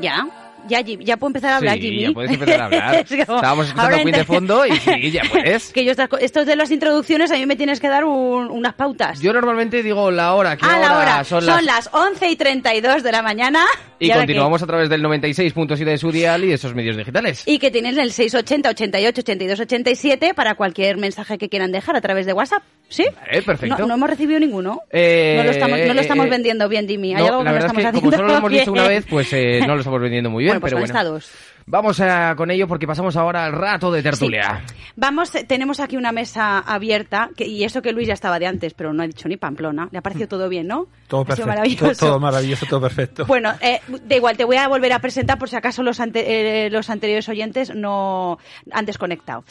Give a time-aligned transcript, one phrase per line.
[0.00, 0.26] Ya,
[0.68, 2.02] ya, ya puedo empezar a hablar, sí, Jimmy.
[2.02, 2.94] ya puedes empezar a hablar.
[3.08, 5.72] Es como, Estábamos escuchando Queen de fondo y sí, ya puedes.
[5.72, 8.74] que yo estas esto de las introducciones a mí me tienes que dar un- unas
[8.74, 9.20] pautas.
[9.20, 11.86] Yo normalmente digo la hora, ¿qué a la hora, Son son, las...
[11.86, 11.90] las...
[11.94, 13.64] 11 y 32 de la mañana.
[13.98, 17.42] Y ahora continuamos a través del 96.7 de su dial y de esos medios digitales.
[17.46, 22.02] Y que tienes el 680 88 82 87 para cualquier mensaje que quieran dejar a
[22.02, 22.62] través de WhatsApp.
[22.88, 23.04] ¿Sí?
[23.16, 23.78] Vale, perfecto.
[23.78, 24.82] No, no hemos recibido ninguno.
[24.90, 27.14] Eh, no lo estamos, no lo estamos eh, vendiendo bien, Jimmy.
[27.14, 28.50] Hay No, algo que la no verdad estamos es que haciendo como solo lo hemos
[28.50, 28.70] bien.
[28.70, 31.10] una vez, pues eh, no lo estamos vendiendo muy bien, Bueno, pues pero bueno.
[31.14, 31.30] dos.
[31.68, 34.62] Vamos a, con ello porque pasamos ahora al rato de tertulia.
[34.94, 38.46] Vamos, eh, tenemos aquí una mesa abierta, que, y eso que Luis ya estaba de
[38.46, 39.88] antes, pero no ha dicho ni Pamplona.
[39.90, 40.86] Le ha parecido todo bien, ¿no?
[41.08, 41.46] Todo Ha sido perfecto.
[41.48, 41.84] maravilloso.
[41.98, 43.26] Todo, todo maravilloso, todo perfecto.
[43.26, 46.66] Bueno, eh, da igual, te voy a volver a presentar por si acaso los, ante-
[46.66, 48.38] eh, los anteriores oyentes no
[48.70, 49.42] han desconectado.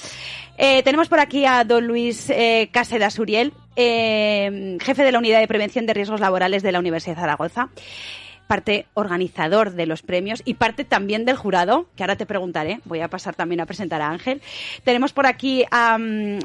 [0.58, 5.42] Eh, tenemos por aquí a don Luis eh, Cáceres Uriel, eh, jefe de la Unidad
[5.42, 7.68] de Prevención de Riesgos Laborales de la Universidad de Zaragoza
[8.48, 13.02] parte organizador de los premios y parte también del jurado, que ahora te preguntaré, voy
[13.02, 14.42] a pasar también a presentar a Ángel.
[14.84, 15.98] Tenemos por aquí a,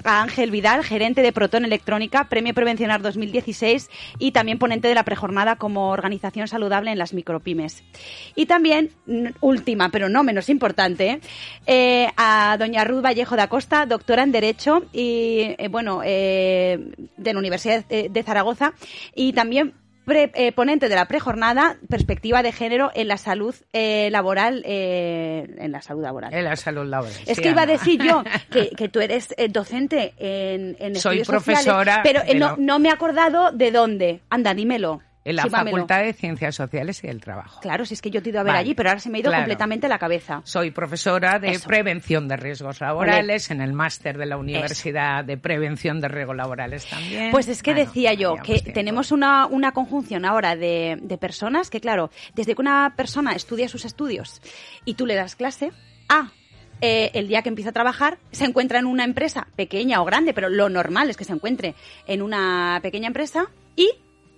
[0.05, 5.05] a Ángel Vidal, gerente de Proton Electrónica, Premio Prevencionar 2016 y también ponente de la
[5.05, 7.83] prejornada como organización saludable en las micropymes.
[8.35, 8.91] Y también,
[9.41, 11.21] última, pero no menos importante,
[11.67, 16.79] eh, a doña Ruth Vallejo da Costa, doctora en Derecho y, eh, bueno, eh,
[17.17, 18.73] de la Universidad de, de Zaragoza
[19.15, 24.09] y también pre- eh, ponente de la prejornada, perspectiva de género en la salud eh,
[24.11, 26.33] laboral, eh, en la salud laboral.
[26.35, 27.15] En la salud laboral.
[27.27, 30.97] Es sí, que iba a decir yo que, que tú eres eh, docente en, en
[30.97, 34.21] Soy estudios profesora, sociales, pero eh, no, pero- no me he acordado de dónde.
[34.31, 35.01] Anda, dímelo.
[35.25, 35.47] En la.
[35.47, 37.61] Facultad de Ciencias Sociales y del Trabajo.
[37.61, 39.11] Claro, si es que yo te he ido a ver Vale, allí, pero ahora se
[39.11, 39.43] me ha ido claro.
[39.43, 40.41] completamente la cabeza.
[40.45, 41.69] Soy profesora de Eso.
[41.69, 46.87] prevención de riesgos laborales en el máster de la Universidad de Prevención de Riesgos Laborales
[46.87, 47.31] también.
[47.31, 48.73] Pues es que decía yo que tiempo.
[48.73, 53.69] tenemos una, una conjunción ahora de, de personas que, claro, desde que una persona estudia
[53.69, 54.41] sus estudios
[54.85, 55.73] y tú le das clase,
[56.09, 56.31] a
[56.81, 60.33] eh, el día que empieza a trabajar, se encuentra en una empresa pequeña o grande,
[60.33, 61.75] pero lo normal es que se encuentre
[62.07, 63.91] en una pequeña empresa y,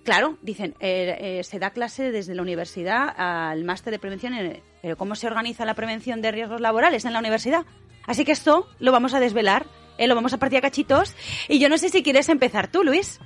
[0.03, 4.61] claro, dicen, eh, eh, se da clase desde la universidad al máster de prevención, en-
[4.81, 7.65] pero ¿cómo se organiza la prevención de riesgos laborales en la universidad?
[8.05, 9.65] Así que esto lo vamos a desvelar,
[9.97, 11.15] eh, lo vamos a partir a cachitos
[11.47, 13.19] y yo no sé si quieres empezar tú, Luis.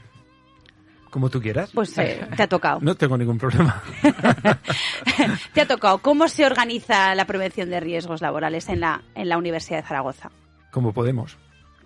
[1.09, 1.71] Como tú quieras.
[1.73, 2.79] Pues eh, te ha tocado.
[2.81, 3.81] No tengo ningún problema.
[5.53, 5.99] te ha tocado.
[5.99, 10.29] ¿Cómo se organiza la prevención de riesgos laborales en la, en la Universidad de Zaragoza?
[10.71, 11.38] Como podemos.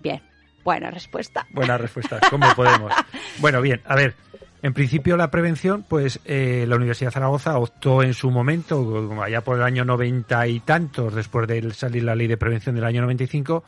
[0.01, 0.21] Bien,
[0.63, 1.45] buena respuesta.
[1.51, 2.19] Buena respuesta.
[2.29, 2.91] ¿Cómo podemos?
[3.39, 4.15] Bueno, bien, a ver.
[4.63, 9.41] En principio la prevención, pues eh, la Universidad de Zaragoza optó en su momento, allá
[9.41, 13.01] por el año noventa y tantos, después de salir la ley de prevención del año
[13.01, 13.63] 95,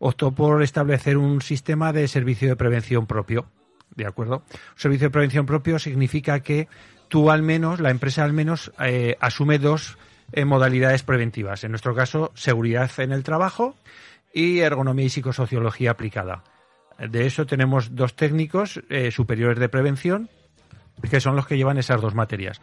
[0.00, 3.46] optó por establecer un sistema de servicio de prevención propio.
[3.96, 4.42] ¿De acuerdo?
[4.52, 6.68] Un servicio de prevención propio significa que
[7.08, 9.96] tú al menos, la empresa al menos, eh, asume dos
[10.32, 11.64] eh, modalidades preventivas.
[11.64, 13.76] En nuestro caso, seguridad en el trabajo
[14.32, 16.44] y ergonomía y psicosociología aplicada.
[16.98, 20.28] De eso tenemos dos técnicos eh, superiores de prevención,
[21.10, 22.60] que son los que llevan esas dos materias.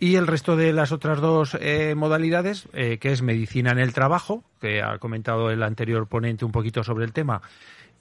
[0.00, 3.92] Y el resto de las otras dos eh, modalidades, eh, que es medicina en el
[3.92, 7.42] trabajo, que ha comentado el anterior ponente un poquito sobre el tema,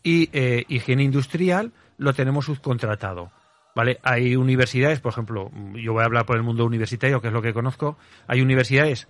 [0.03, 3.31] y eh, higiene industrial, lo tenemos subcontratado.
[3.75, 3.99] ¿Vale?
[4.03, 7.43] Hay universidades, por ejemplo, yo voy a hablar por el mundo universitario, que es lo
[7.43, 9.07] que conozco, hay universidades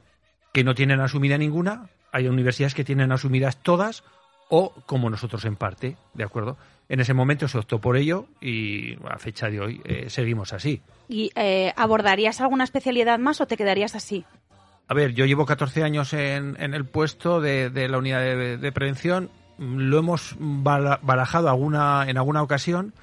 [0.54, 4.04] que no tienen asumida ninguna, hay universidades que tienen asumidas todas
[4.50, 6.58] o como nosotros en parte, ¿de acuerdo?
[6.90, 10.82] En ese momento se optó por ello y a fecha de hoy eh, seguimos así.
[11.10, 14.26] ¿Y eh, abordarías alguna especialidad más o te quedarías así?
[14.88, 18.58] A ver, yo llevo 14 años en, en el puesto de, de la unidad de,
[18.58, 19.30] de prevención.
[19.58, 22.94] Lo hemos barajado alguna, en alguna ocasión,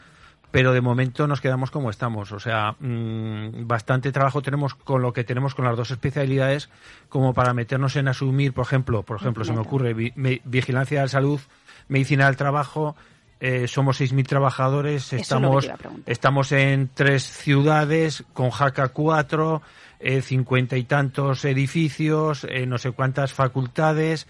[0.55, 2.31] pero de momento nos quedamos como estamos.
[2.31, 6.71] O sea, mm, bastante trabajo tenemos con lo que tenemos con las dos especialidades
[7.09, 11.01] como para meternos en asumir, por ejemplo, por ejemplo, se me ocurre vi- me- vigilancia
[11.01, 11.41] de la salud,
[11.89, 12.95] medicina del trabajo.
[13.41, 15.65] eh, somos 6.000 trabajadores, Eso estamos,
[16.07, 19.61] estamos en tres ciudades, con Jaca 4,
[20.23, 24.29] cincuenta y tantos edificios, eh, no sé cuántas facultades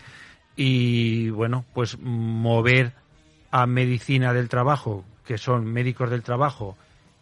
[0.56, 2.92] y bueno, pues mover
[3.50, 6.76] a medicina del trabajo, que son médicos del trabajo,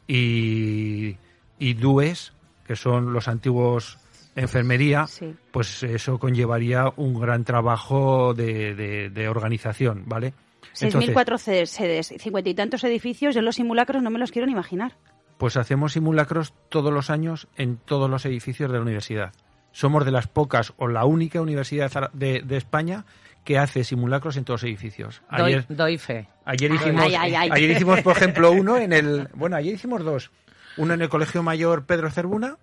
[0.07, 1.17] y,
[1.59, 2.33] y DUES,
[2.67, 3.99] que son los antiguos
[4.35, 5.35] enfermería, Sí.
[5.51, 10.33] pues eso conllevaría un gran trabajo de, de- de organización, ¿vale?
[10.81, 13.35] Entonces, 6.004 ce- sedes, cincuenta y tantos edificios.
[13.35, 14.93] Yo los simulacros no me los quiero ni imaginar.
[15.37, 19.33] Pues hacemos simulacros todos los años en todos los edificios de la universidad.
[19.73, 23.05] Somos de las pocas o la única universidad de, de España
[23.45, 25.23] que hace simulacros en todos los edificios.
[25.31, 26.29] Doy, Ayer, doy fe.
[26.45, 27.49] ayer hicimos, Ay, ay, ay.
[27.53, 30.31] ayer hicimos, por ejemplo, uno en el, bueno, ayer hicimos dos.
[30.77, 32.57] Uno en el Colegio Mayor Pedro Cervuna,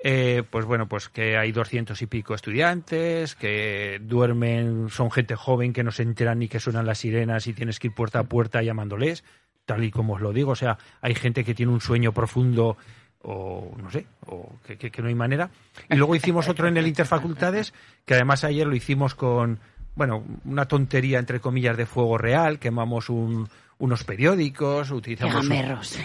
[0.00, 5.72] eh, pues bueno, pues que hay doscientos y pico estudiantes, que duermen, son gente joven
[5.72, 8.24] que no se enteran ni que suenan las sirenas y tienes que ir puerta a
[8.24, 9.24] puerta llamándoles,
[9.64, 10.52] tal y como os lo digo.
[10.52, 12.76] O sea, hay gente que tiene un sueño profundo
[13.22, 15.50] o no sé, o que, que- que no hay manera.
[15.90, 17.74] Y luego hicimos otro en el Interfacultades,
[18.04, 19.58] que además ayer lo hicimos con,
[19.98, 23.48] bueno, una tontería entre comillas de fuego real, quemamos un-
[23.78, 25.34] unos periódicos, utilizamos...
[25.42, 25.48] un-.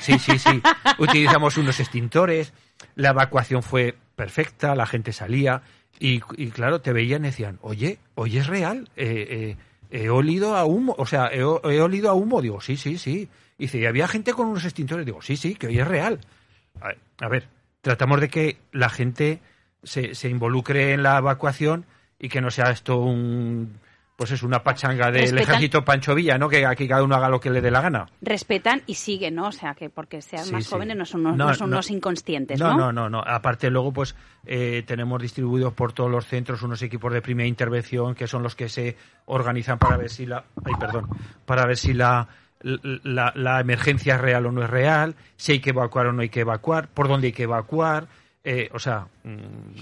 [0.01, 0.62] Sí, sí, sí.
[0.98, 2.51] Utilizamos unos extintores.
[2.95, 5.62] La evacuación fue perfecta, la gente salía
[6.00, 8.90] y, y claro, te veían y decían, oye, oye, es real.
[8.98, 9.56] eh,
[9.92, 11.44] eh, he olido a humo, o sea, he, he
[11.81, 12.42] olido a humo.
[12.42, 13.30] Digo, sí, sí, sí.
[13.60, 15.06] Y dice, ¿y había gente con unos extintores?
[15.06, 16.19] Digo, sí, sí, que hoy es real.
[16.81, 16.94] A,
[17.24, 17.48] a ver,
[17.81, 19.39] tratamos de que la gente
[19.84, 21.86] se, se involucre en la evacuación
[22.24, 23.78] y que no sea esto un...
[24.16, 26.48] Pues es una pachanga del Respetan- ejército Pancho Villa, ¿no?
[26.48, 28.06] Que aquí cada uno haga lo que le dé la gana.
[28.22, 29.48] Respetan y siguen, ¿no?
[29.48, 30.70] O sea, que porque sean Sí, más sí.
[30.70, 31.78] jóvenes no son, unos, No, no son no.
[31.78, 32.78] unos inconscientes, No, ¿no?
[32.78, 33.24] no, no, no.
[33.25, 34.16] Aparte luego pues
[34.46, 38.56] eh, tenemos distribuidos por todos los centros unos equipos de primera intervención que son los
[38.56, 41.10] que se organizan para ver si la, ay perdón,
[41.46, 42.28] para ver si la
[42.62, 46.22] la, la emergencia es real o no es real, si hay que evacuar o no
[46.22, 48.08] hay que evacuar, por dónde hay que evacuar,
[48.46, 49.80] eh, o sea, mm,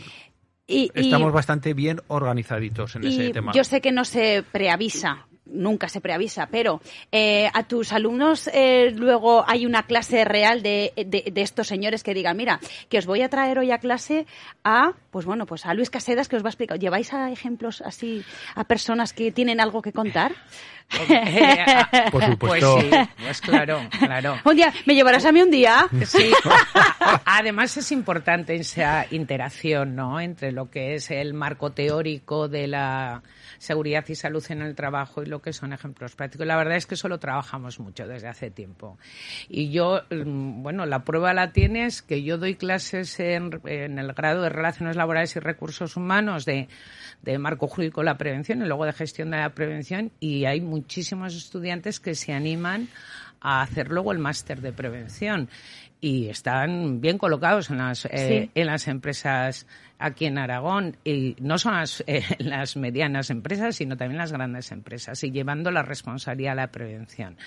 [0.71, 3.51] Y, y- estamos bastante bien organizaditos en ese tema.
[3.53, 8.91] yo sé que no se preavisa, nunca se preavisa, pero eh, a tus alumnos eh,
[8.95, 12.59] luego hay una clase real de, de- de estos señores que digan, mira,
[12.89, 14.25] que os voy a traer hoy a clase
[14.63, 16.79] a, pues bueno, pues a Luis Casedas que os va a explicar.
[16.79, 18.23] ¿Lleváis a ejemplos así,
[18.55, 20.31] a personas que tienen algo que contar?
[21.09, 22.75] Eh, ah, Por supuesto.
[22.75, 24.37] Pues sí, pues claro, claro.
[24.45, 25.87] Un día, ¿me llevarás a mí un día?
[26.05, 26.31] Sí.
[27.25, 30.19] Además es importante esa interacción, ¿no?
[30.19, 33.23] Entre lo que es el marco teórico de la
[33.61, 36.47] seguridad y salud en el trabajo y lo que son ejemplos prácticos.
[36.47, 38.97] La verdad es que eso lo trabajamos mucho desde hace tiempo.
[39.49, 44.13] Y yo, mm, bueno, la prueba la tienes que yo doy clases en, en el
[44.13, 46.69] grado de Relaciones Laborales y Recursos Humanos de,
[47.21, 50.59] de marco jurídico de la prevención y luego de gestión de la prevención y hay
[50.59, 52.87] muchísimos estudiantes que se animan
[53.41, 55.49] a hacer luego el máster de prevención
[56.01, 58.09] y están bien colocados en las eh,
[58.45, 58.51] Sí.
[58.55, 59.67] en las empresas
[59.99, 60.97] aquí en Aragón.
[61.03, 65.69] Y no son las, eh, las medianas empresas sino también las grandes empresas y llevando
[65.69, 67.37] la responsabilidad a la prevención.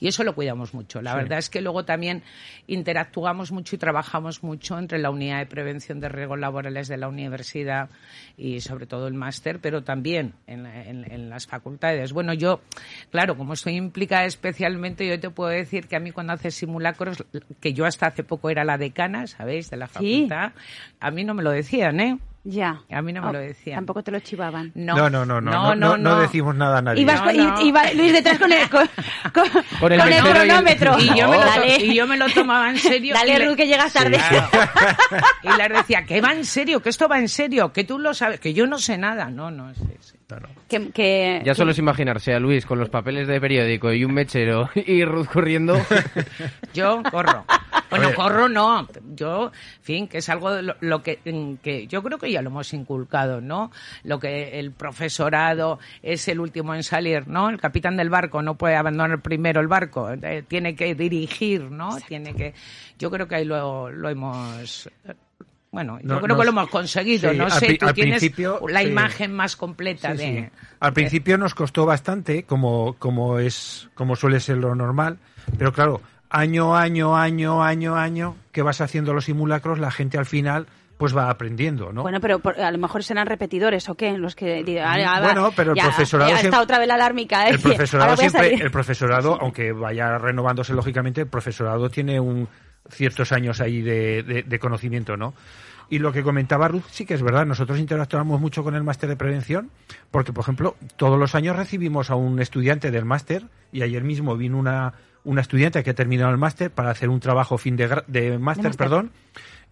[0.00, 1.02] Y eso lo cuidamos mucho.
[1.02, 2.22] La verdad es que luego también
[2.68, 7.08] interactuamos mucho y trabajamos mucho entre la unidad de prevención de riesgos laborales de la
[7.08, 7.90] universidad
[8.36, 12.12] y sobre todo el máster pero también en, en- en las facultades.
[12.12, 12.60] Bueno yo
[13.10, 17.24] claro como estoy implicada especialmente yo te puedo decir que a mí cuando haces simulacros
[17.60, 19.92] que yo hasta hace poco era la decana sabéis de la Sí.
[20.28, 20.52] facultad
[21.00, 22.80] a mí no me lo decían eh Ya.
[22.90, 23.76] A mí no me Oh, lo decían.
[23.76, 24.72] Tampoco te lo chivaban.
[24.74, 27.02] no no, no, no, no, no, no, no decimos nada a nadie.
[27.02, 27.20] Ibas
[27.62, 28.88] iba Luis detrás con el, con,
[29.34, 29.50] con-
[29.80, 30.98] Con el con mechero y el- cronómetro.
[30.98, 31.76] y yo, me lo, to- Dale.
[31.84, 33.12] y yo me lo tomaba en serio.
[33.12, 34.18] Dale, y le- Ruth, que llegas tarde.
[35.42, 38.14] y les decía, que va en serio, que esto va en serio, que tú lo
[38.14, 39.28] sabes, que yo no sé nada.
[39.28, 40.17] No, no, sí, sí.
[40.68, 44.04] Que, que- Ya que- solo es imaginarse a Luis con los papeles de periódico y
[44.04, 45.76] un mechero y Ruth corriendo.
[46.74, 47.44] Yo corro.
[47.90, 48.86] Bueno, corro no.
[49.14, 51.20] Yo, en fin, que es algo de lo, lo que,
[51.62, 53.70] que yo creo que ya lo hemos inculcado, ¿no?
[54.04, 57.48] Lo que el profesorado es el último en salir, ¿no?
[57.48, 61.96] El capitán del barco no puede abandonar primero el barco, eh, tiene que dirigir, ¿no?
[62.06, 62.52] Tiene que.
[62.98, 64.90] Yo creo que ahí lo, lo hemos.
[65.78, 67.30] Bueno, yo No, creo que lo hemos conseguido.
[67.30, 68.88] Sí, no al sé, pri- tú al tienes principio, la sí.
[68.88, 70.24] imagen más completa Sí, de.
[70.52, 70.58] sí.
[70.80, 75.18] Al principio nos costó bastante, como, como es, como suele ser lo normal,
[75.56, 80.26] pero claro, año, año, año, año, año, que vas haciendo los simulacros, la gente al
[80.26, 80.66] final
[80.96, 82.02] pues va aprendiendo, ¿no?
[82.02, 85.20] Bueno, pero por- a lo mejor serán repetidores o qué, los que digan, "Ah, ah,
[85.22, 87.46] Bueno, pero el ya, profesorado ya está otra vez la alármica.
[87.46, 87.50] ¿eh?
[87.52, 92.48] el profesorado siempre, el profesorado, aunque vaya renovándose lógicamente, el profesorado tiene un
[92.90, 95.34] ciertos años ahí de, de- de conocimiento, ¿no?
[95.90, 99.08] Y lo que comentaba Ruth, sí que es verdad, nosotros interactuamos mucho con el máster
[99.08, 99.70] de prevención,
[100.10, 104.36] porque, por ejemplo, todos los años recibimos a un estudiante del máster, y ayer mismo
[104.36, 104.92] vino una,
[105.24, 108.64] una estudiante que ha terminado el máster para hacer un trabajo fin de, de máster,
[108.66, 108.76] máster.
[108.76, 109.12] perdón,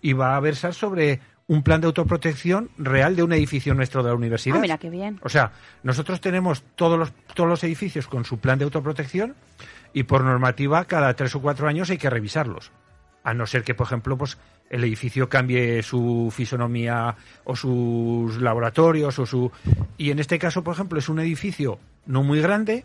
[0.00, 4.08] y va a versar sobre un plan de autoprotección real de un edificio nuestro de
[4.08, 4.56] la universidad.
[4.56, 5.20] Ah, mira, qué bien.
[5.22, 9.34] O sea, nosotros tenemos todos los, todos los edificios con su plan de autoprotección
[9.92, 12.72] y por normativa cada tres o cuatro años hay que revisarlos.
[13.26, 14.38] A no ser que, por ejemplo, pues
[14.70, 19.50] el edificio cambie su fisonomía o sus laboratorios o su...
[19.98, 22.84] Y en este caso, por ejemplo, es un edificio no muy grande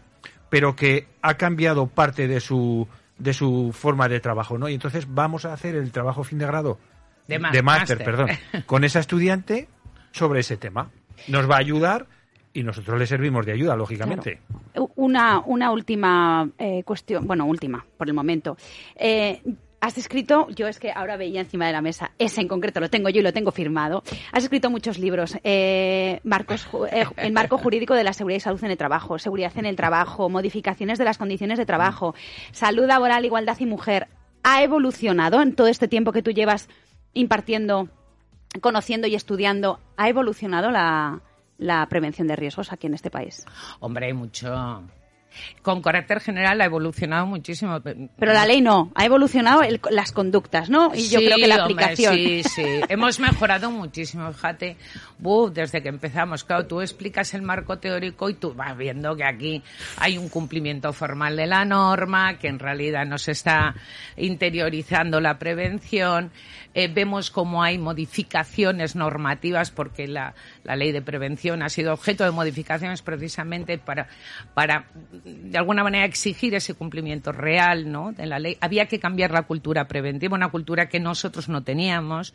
[0.52, 4.68] pero que ha cambiado parte de su de su forma de trabajo, ¿no?
[4.68, 6.78] Y entonces vamos a hacer el trabajo fin de grado
[7.28, 8.04] De máster.
[8.04, 8.30] perdón,
[8.66, 9.70] con esa estudiante
[10.12, 10.90] sobre ese tema.
[11.30, 12.06] Nos va a ayudar
[12.52, 14.42] y nosotros le servimos de ayuda, lógicamente.
[14.96, 18.58] Una, una última eh, cuestión, bueno, última por el momento.
[18.98, 19.42] Eh,
[19.82, 22.90] has escrito, yo es que ahora veía encima de la mesa, ese en concreto lo
[22.90, 24.04] tengo yo y lo tengo firmado.
[24.32, 28.64] Has escrito muchos libros, eh, marcos, eh, el marco jurídico de la seguridad y salud
[28.64, 32.14] en el trabajo, seguridad en el trabajo, modificaciones de las condiciones de trabajo,
[32.52, 34.08] salud laboral, igualdad y mujer.
[34.44, 36.70] ¿Ha evolucionado en todo este tiempo que tú llevas
[37.14, 37.90] impartiendo,
[38.62, 39.80] conociendo y estudiando?
[39.98, 41.22] ¿Ha evolucionado la,
[41.58, 43.46] la prevención de riesgos aquí en este país?
[43.80, 44.84] Hombre, mucho.
[45.62, 47.80] Con carácter general ha evolucionado muchísimo.
[47.82, 50.92] Pero la ley no, ha evolucionado el- las conductas, ¿no?
[50.94, 52.16] Y yo creo que la hombre, aplicación.
[52.16, 52.66] sí, sí.
[52.90, 54.78] Hemos mejorado muchísimo, fíjate.
[55.20, 56.44] Buf, desde que empezamos.
[56.44, 59.64] Claro, tú explicas el marco teórico y tú vas viendo que aquí
[59.98, 63.76] hay un cumplimiento formal de la norma, que en realidad no se está
[64.18, 66.32] interiorizando la prevención.
[66.74, 72.24] Eh, vemos cómo hay modificaciones normativas porque la, la ley de prevención ha sido objeto
[72.24, 74.08] de modificaciones precisamente para,
[74.54, 74.86] para
[75.24, 78.14] de alguna manera exigir ese cumplimiento real ¿no?
[78.14, 78.58] de la ley.
[78.62, 82.34] Había que cambiar la cultura preventiva, una cultura que nosotros no teníamos,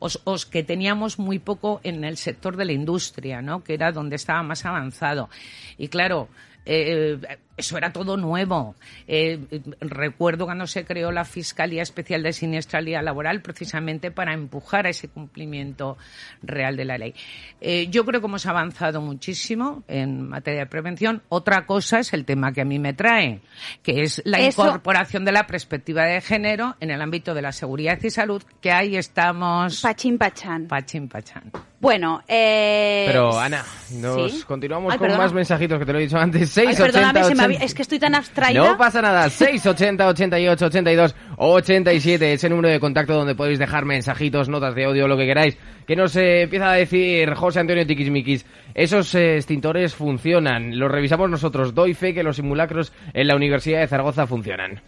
[0.00, 3.62] o, o que teníamos muy poco en el sector de la industria, ¿no?
[3.62, 5.30] que era donde estaba más avanzado.
[5.78, 6.28] Y claro,
[6.64, 7.18] eh,
[7.56, 8.74] eso era todo nuevo.
[9.08, 9.38] Eh,
[9.80, 15.08] recuerdo cuando se creó la Fiscalía Especial de Siniestralidad Laboral precisamente para empujar a ese
[15.08, 15.96] cumplimiento
[16.42, 17.14] real de la ley.
[17.60, 21.22] Eh, yo creo que hemos avanzado muchísimo en materia de prevención.
[21.28, 23.40] Otra cosa es el tema que a mí me trae,
[23.82, 27.52] que es la Eso- incorporación de la perspectiva de género en el ámbito de la
[27.52, 30.66] seguridad y salud, que ahí estamos Pachín pachán.
[30.66, 31.50] pachín pachán.
[31.78, 33.04] Bueno, eh...
[33.06, 34.42] Pero Ana, nos ¿sí?
[34.42, 35.24] continuamos Ay, con perdona.
[35.24, 36.56] más mensajitos que te lo he dicho antes.
[36.58, 37.45] Ay, 680 perdóname, se me 80.
[37.50, 38.64] Es que estoy tan abstraída.
[38.64, 39.28] No pasa nada.
[39.30, 45.08] 680 88 82 87 ese número de contacto donde podéis dejar mensajitos, notas de audio,
[45.08, 45.56] lo que queráis.
[45.86, 48.44] Que nos eh, empieza a decir José Antonio Tiquismiquis.
[48.74, 50.78] Esos eh, extintores funcionan.
[50.78, 51.74] Los revisamos nosotros.
[51.74, 54.80] Doy fe que los simulacros en la Universidad de Zaragoza funcionan.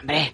[0.00, 0.32] Hombre,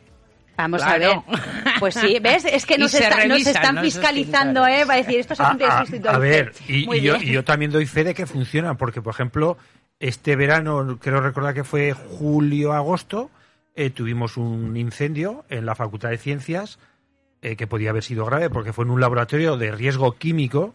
[0.56, 1.24] vamos Claro.
[1.26, 1.74] a ver.
[1.80, 2.44] Pues sí, ¿ves?
[2.44, 3.80] Es que Y nos, se está- nos revisan, están ¿no?
[3.82, 4.66] Fiscalizando.
[4.66, 4.84] ¿eh?
[4.84, 7.32] Va a decir, esto es A, asunto de a- a ver, y, y yo, y
[7.32, 9.56] yo también doy fe de que funciona, porque, por ejemplo,
[10.00, 13.30] este verano, creo recordar que fue julio-agosto,
[13.74, 16.78] eh, tuvimos un incendio en la Facultad de Ciencias
[17.42, 20.74] eh, que podía haber sido grave porque fue en un laboratorio de riesgo químico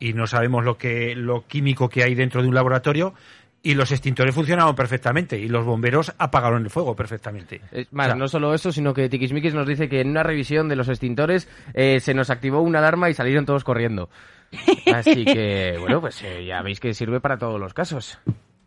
[0.00, 3.14] y no sabemos lo que lo químico que hay dentro de un laboratorio
[3.62, 7.62] y los extintores funcionaban perfectamente y los bomberos apagaron el fuego perfectamente.
[7.72, 10.22] Es más, O sea, no solo eso, sino que Tiquismiquis nos dice que en una
[10.22, 14.10] revisión de los extintores eh, se nos activó una alarma y salieron todos corriendo.
[14.92, 18.18] Así que, bueno, pues eh, ya veis que sirve para todos los casos.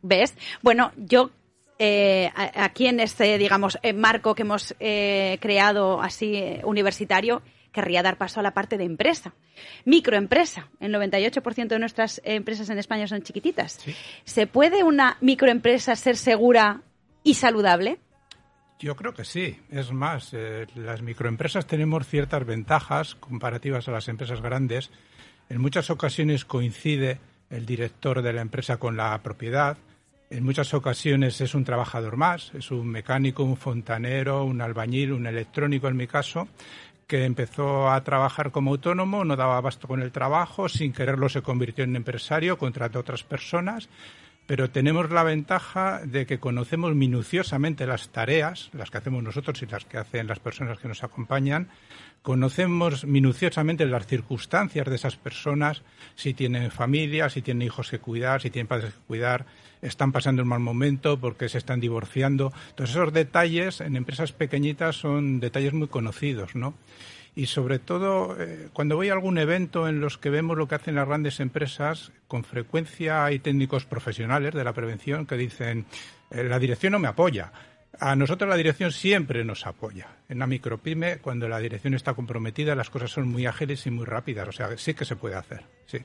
[0.01, 0.35] ¿Ves?
[0.61, 1.31] Bueno, yo
[1.79, 7.41] eh, a- aquí en este, digamos, eh, marco que hemos eh, creado así eh, universitario,
[7.71, 9.33] querría dar paso a la parte de empresa.
[9.85, 10.67] Microempresa.
[10.79, 13.79] El 98% de nuestras empresas en España son chiquititas.
[14.23, 16.81] ¿Se puede una microempresa ser segura
[17.23, 17.99] y saludable?
[18.79, 19.59] Yo creo que sí.
[19.71, 24.91] Es más, eh, las microempresas tenemos ciertas ventajas comparativas a las empresas grandes.
[25.49, 29.77] En muchas ocasiones coincide el director de la empresa con la propiedad.
[30.29, 35.25] En muchas ocasiones es un trabajador más, es un mecánico, un fontanero, un albañil, un
[35.25, 36.49] electrónico en mi caso,
[37.07, 41.41] que empezó a trabajar como autónomo, no daba abasto con el trabajo, sin quererlo se
[41.41, 43.87] convirtió en empresario, contrató a otras personas
[44.47, 49.65] pero tenemos la ventaja de que conocemos minuciosamente las tareas, las que hacemos nosotros y
[49.65, 51.67] las que hacen las personas que nos acompañan,
[52.21, 55.83] conocemos minuciosamente las circunstancias de esas personas,
[56.15, 59.45] si tienen familia, si tienen hijos que cuidar, si tienen padres que cuidar,
[59.81, 62.53] están pasando un mal momento porque se están divorciando.
[62.75, 66.73] Todos esos detalles en empresas pequeñitas son detalles muy conocidos, ¿no?
[67.37, 70.73] Y sobre todo, eh, cuando voy a algún evento en los que vemos lo que
[70.73, 75.85] hacen las grandes empresas, con frecuencia hay técnicos profesionales de la prevención que dicen,
[76.31, 77.51] eh, la dirección no me apoya.
[77.99, 80.07] A nosotros la dirección siempre nos apoya.
[80.27, 84.05] En la micropyme, cuando la dirección está comprometida, las cosas son muy ágiles y muy
[84.05, 84.47] rápidas.
[84.47, 85.63] O sea, sí que se puede hacer.
[85.85, 85.99] Sí.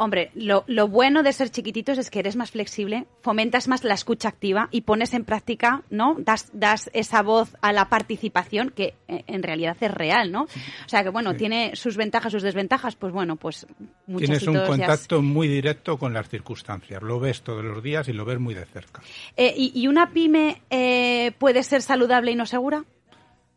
[0.00, 3.94] Hombre, lo, lo bueno de ser chiquititos es que eres más flexible, fomentas más la
[3.94, 6.14] escucha activa y pones en práctica, ¿no?
[6.18, 10.42] Das, das esa voz a la participación que eh, en realidad es real, ¿no?
[10.42, 13.66] O sea que, bueno, tiene sus ventajas, sus desventajas, pues bueno, pues
[14.06, 17.02] muchas Tienes un contacto muy directo con las circunstancias.
[17.02, 19.02] Lo ves todos los días y lo ves muy de cerca.
[19.36, 22.84] Eh, ¿y, y una pyme eh, puede ser saludable y no segura?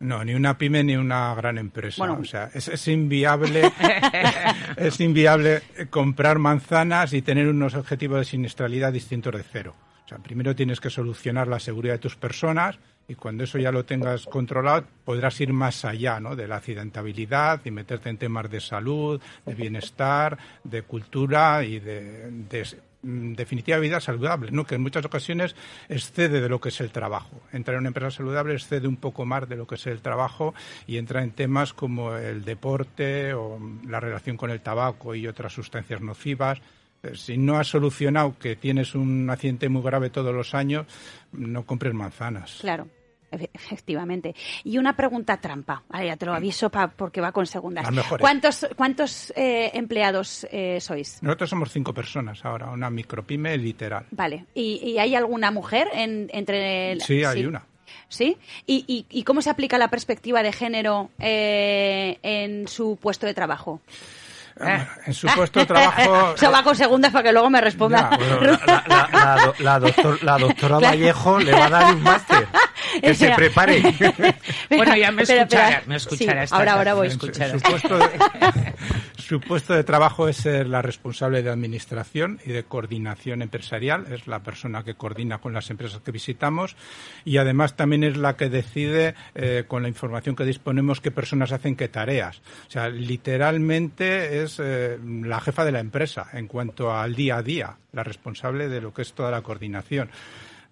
[0.02, 1.98] No, ni una pyme ni una gran empresa.
[2.00, 2.20] Bueno.
[2.22, 3.72] O sea, es, es inviable,
[4.78, 9.76] es inviable comprar manzanas y tener unos objetivos de siniestralidad distintos de cero.
[10.06, 12.80] O sea, primero tienes que solucionar la seguridad de tus personas
[13.12, 16.34] y cuando eso ya lo tengas controlado podrás ir más allá ¿no?
[16.34, 22.32] de la accidentabilidad y meterte en temas de salud, de bienestar, de cultura y de,
[22.32, 22.66] de
[23.04, 24.64] en definitiva vida saludable, ¿no?
[24.64, 25.56] que en muchas ocasiones
[25.90, 27.42] excede de lo que es el trabajo.
[27.52, 30.54] Entrar en una empresa saludable excede un poco más de lo que es el trabajo
[30.88, 35.52] y entra en temas como el deporte o la relación con el tabaco y otras
[35.52, 36.62] sustancias nocivas.
[37.04, 40.86] Eh, Si no has solucionado que tienes un accidente muy grave todos los años,
[41.34, 42.60] no compres manzanas.
[42.62, 42.88] Claro.
[43.32, 44.36] Efe- Efectivamente.
[44.64, 45.84] Y una pregunta trampa.
[45.94, 47.88] Ya te lo aviso pa- porque va con segundas.
[48.20, 51.22] ¿Cuántos, cuántos eh, empleados eh, sois?
[51.24, 54.06] Nosotros somos cinco personas ahora, una micropyme literal.
[54.12, 54.46] Vale.
[54.54, 57.66] ¿Y, y hay alguna mujer en- entre el- Sí, hay una.
[58.08, 58.38] ¿Sí?
[58.66, 63.34] ¿Y, y, y cómo se aplica la perspectiva de género eh, en su puesto de
[63.34, 63.82] trabajo?
[65.06, 66.34] En su puesto de trabajo...
[66.36, 68.10] Eso va con segundas para que luego me responda.
[68.12, 71.70] Ya, Bueno, la, la- la- la do- la doctor- la doctora Vallejo le va a
[71.70, 72.48] dar un máster.
[72.94, 73.36] Que se Espera.
[73.36, 73.82] prepare.
[74.70, 77.08] Bueno, ya me escuchará, me escuchará Sí, esta ahora, ahora voy.
[77.08, 78.10] En su- escuchará su, puesto de,
[79.22, 84.12] su puesto de trabajo es ser la responsable de administración y de coordinación empresarial.
[84.12, 86.76] Es la persona que coordina con las empresas que visitamos
[87.24, 91.52] y además también es la que decide eh, con la información que disponemos qué personas
[91.52, 92.42] hacen qué tareas.
[92.68, 97.44] O sea, literalmente es eh, la jefa de la empresa en cuanto al día a
[97.44, 100.10] día, la responsable de lo que es toda la coordinación.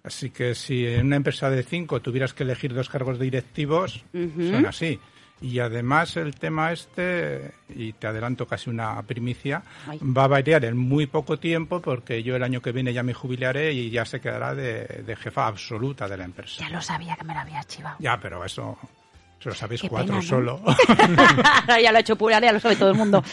[0.02, 4.66] Así que si en una empresa de cinco tuvieras que elegir dos cargos directivos, son
[4.66, 4.98] así.
[5.40, 9.98] Y además el tema este, y te adelanto casi una primicia, Ay.
[10.02, 13.14] va a variar en muy poco tiempo porque yo el año que viene ya me
[13.14, 16.56] jubilaré y ya se quedará de, de jefa absoluta de la empresa.
[16.60, 17.96] Ya lo sabía que me lo había chivado.
[18.00, 18.78] Ya, pero eso,
[19.40, 20.28] eso lo sabéis Qué cuatro pena, ¿no?
[20.28, 20.60] solo.
[21.62, 23.22] Ahora ya lo ha hecho pura, ya lo sabe todo el mundo.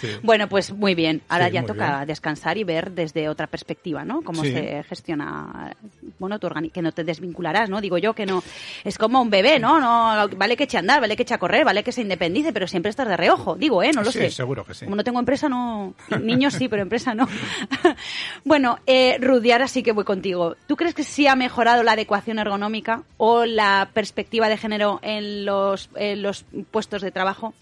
[0.00, 0.08] Sí.
[0.22, 1.22] Bueno, pues muy bien.
[1.28, 2.08] Ahora Sí, ya toca bien.
[2.08, 4.22] descansar y ver desde otra perspectiva, ¿no?
[4.22, 4.52] Cómo Sí.
[4.52, 5.74] se gestiona,
[6.18, 7.80] bueno, tu organi- que no te desvincularás, ¿no?
[7.80, 8.42] Digo yo que no.
[8.82, 9.80] Es como un bebé, ¿no?
[9.80, 12.52] no vale que eche a andar, vale que eche a correr, vale que se independice,
[12.52, 13.54] pero siempre estás de reojo.
[13.54, 13.92] Digo, ¿eh?
[13.94, 14.30] No lo Sí, sé.
[14.30, 14.84] seguro que sí.
[14.84, 15.94] Como no tengo empresa, no.
[16.20, 17.26] Niños sí, pero empresa no.
[18.44, 20.56] bueno, eh, Rudy, ahora sí que voy contigo.
[20.66, 25.44] ¿Tú crees que sí ha mejorado la adecuación ergonómica o la perspectiva de género en
[25.44, 27.54] los, los puestos de trabajo?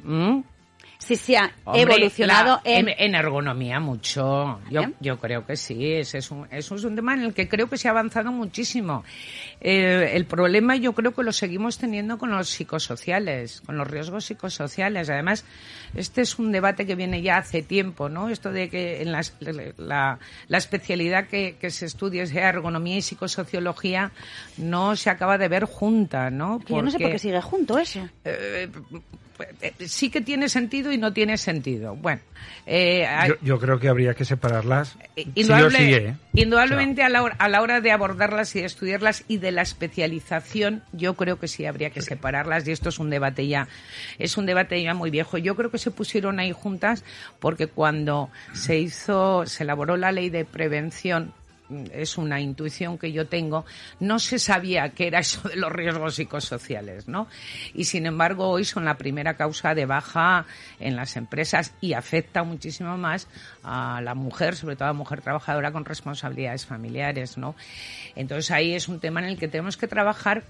[0.00, 0.40] ¿Mm?
[1.00, 2.88] Sí, sí ha Hombre, evolucionado la- en...
[2.90, 4.60] en ergonomía mucho.
[4.70, 4.92] Yo, ¿Eh?
[5.00, 5.94] yo creo que sí.
[5.94, 8.30] Ese es un, eso es un tema en el que creo que se ha avanzado
[8.30, 9.02] muchísimo.
[9.62, 14.26] Eh, el problema yo creo que lo seguimos teniendo con los psicosociales, con los riesgos
[14.26, 15.08] psicosociales.
[15.10, 15.44] Además,
[15.94, 18.28] este es un debate que viene ya hace tiempo, ¿no?
[18.28, 19.34] Esto de que en las-
[19.78, 24.12] la, la especialidad que, que se estudia sea ergonomía y psicosociología
[24.58, 26.60] no se acaba de ver junta, ¿no?
[26.60, 28.06] Que yo no sé por Porque- qué sigue junto eso.
[28.24, 28.68] eh,
[29.86, 31.94] sí que tiene sentido y no tiene sentido.
[31.96, 32.20] Bueno,
[32.66, 34.96] eh, Yo, yo creo que habría que separarlas.
[35.16, 36.16] eh, sí sí, ¿eh?
[36.34, 39.62] Indudablemente a, la hora, a la hora de abordarlas y de estudiarlas y de la
[39.62, 43.68] especialización, yo creo que sí habría que separarlas y esto es un debate ya,
[44.18, 45.38] es un debate ya muy viejo.
[45.38, 47.04] Yo creo que se pusieron ahí juntas
[47.38, 51.32] porque cuando se hizo, se elaboró la ley de prevención
[51.92, 53.64] es una intuición que yo tengo,
[53.98, 57.28] no se sabía qué era eso de los riesgos psicosociales, ¿no?
[57.74, 60.46] Y sin embargo hoy son la primera causa de baja
[60.78, 63.28] en las empresas y afecta muchísimo más
[63.62, 67.54] a la mujer, sobre todo a la mujer trabajadora con responsabilidades familiares, ¿no?
[68.16, 70.44] Entonces ahí es un tema en el que tenemos que trabajar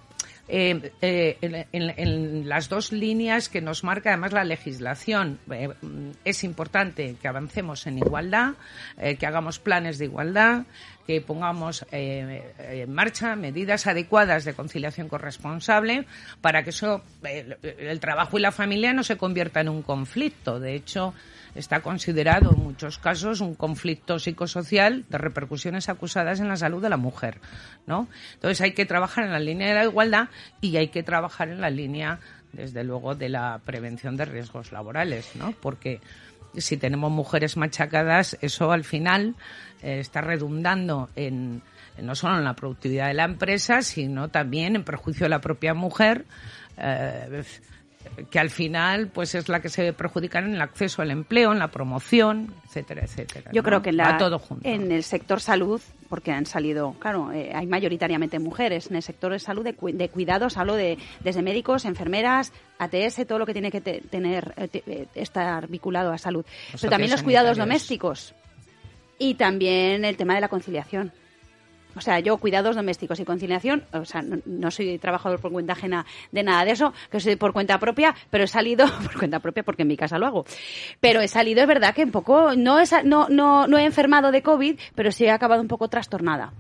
[0.53, 5.39] eh, eh, en, las dos líneas que nos marca además la legislación.
[5.51, 8.55] Eh, mm, es importante que avancemos en igualdad,
[8.99, 10.65] eh, que hagamos planes de igualdad,
[11.07, 16.07] que pongamos en marcha medidas adecuadas de conciliación corresponsable
[16.41, 20.61] para que eso, el, el trabajo y la familia no se convierta en un conflicto.
[20.61, 21.15] De hecho,
[21.55, 26.91] está considerado en muchos casos un conflicto psicosocial de repercusiones acusadas en la salud de
[26.91, 27.41] la mujer,
[27.87, 28.09] ¿no?
[28.35, 30.29] Entonces hay que trabajar en la línea de la igualdad
[30.61, 32.21] y hay que trabajar en la línea,
[32.53, 35.53] desde luego, de la prevención de riesgos laborales, ¿no?
[35.61, 36.01] Porque
[36.57, 39.37] si tenemos mujeres machacadas, eso al final
[39.83, 41.63] eh, está redundando en
[42.01, 45.75] no solo en la productividad de la empresa, sino también en perjuicio de la propia
[45.75, 46.25] mujer.
[46.79, 47.43] eh,
[48.31, 49.95] que al final pues es la que se ve
[50.39, 53.51] en el acceso al empleo, en la promoción, etcétera, etcétera.
[53.53, 53.67] Yo ¿no?
[53.69, 54.67] creo que en, la- Va todo junto.
[54.69, 58.89] en el sector salud, porque han salido, claro, eh, hay mayoritariamente mujeres.
[58.91, 63.27] En el sector de salud, de, cu- de cuidados, hablo de desde médicos, enfermeras, ATS,
[63.27, 66.45] todo lo que tiene que te- tener, eh, te- eh, estar vinculado a salud.
[66.81, 68.35] Pero también los cuidados domésticos
[69.19, 71.13] y también el tema de la conciliación.
[71.97, 75.73] O sea, yo cuidados domésticos y conciliación, o sea, no, no soy trabajador por cuenta
[75.73, 79.41] ajena de nada de eso, que soy por cuenta propia, pero he salido por cuenta
[79.41, 80.45] propia porque en mi casa lo hago.
[81.01, 84.31] Pero he salido, es verdad que un poco, no, he, no, no, no he enfermado
[84.31, 86.53] de COVID, pero sí he acabado un poco trastornada.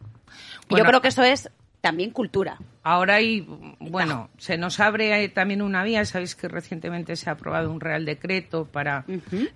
[0.68, 2.58] Y yo creo que eso es también cultura.
[2.82, 3.46] Ahora hay,
[3.78, 6.04] bueno, se nos abre eh, también una vía.
[6.06, 9.04] Sabéis que recientemente se ha aprobado un Real Decreto para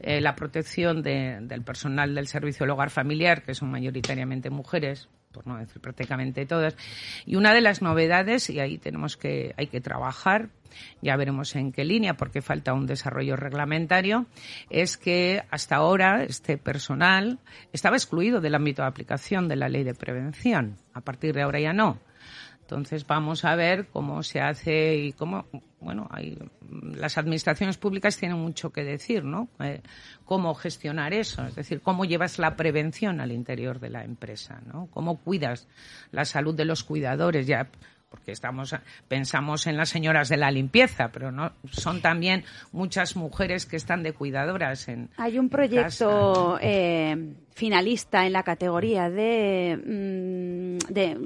[0.00, 5.08] eh, la protección de- del personal del servicio del hogar familiar, que son mayoritariamente mujeres,
[5.32, 6.76] por no decir prácticamente todas.
[7.24, 10.50] Y una de las novedades, y ahí tenemos que, hay que trabajar,
[11.00, 14.26] ya veremos en qué línea, porque falta un desarrollo reglamentario,
[14.68, 17.38] es que hasta ahora este personal
[17.72, 20.76] estaba excluido del ámbito de aplicación de la ley de prevención.
[20.92, 21.98] A partir de ahora ya no.
[22.64, 25.44] Entonces vamos a ver cómo se hace y cómo,
[25.80, 26.38] bueno, hay,
[26.96, 29.48] las administraciones públicas tienen mucho que decir, ¿no?
[29.60, 29.82] Eh,
[30.24, 34.88] cómo gestionar eso, es decir, cómo llevas la prevención al interior de la empresa, ¿no?
[34.90, 35.68] Cómo cuidas
[36.10, 37.68] la salud de los cuidadores, ya
[38.14, 38.74] porque estamos
[39.08, 44.04] pensamos en las señoras de la limpieza, pero no son también muchas mujeres que están
[44.04, 51.18] de cuidadoras en Hay un proyecto eh, finalista en la categoría de, mm, de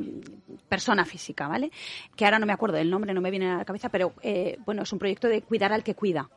[0.68, 1.70] persona física, ¿vale?
[2.16, 4.58] Que ahora no me acuerdo del nombre, no me viene a la cabeza, pero eh,
[4.66, 6.28] bueno, es un proyecto de cuidar al que cuida.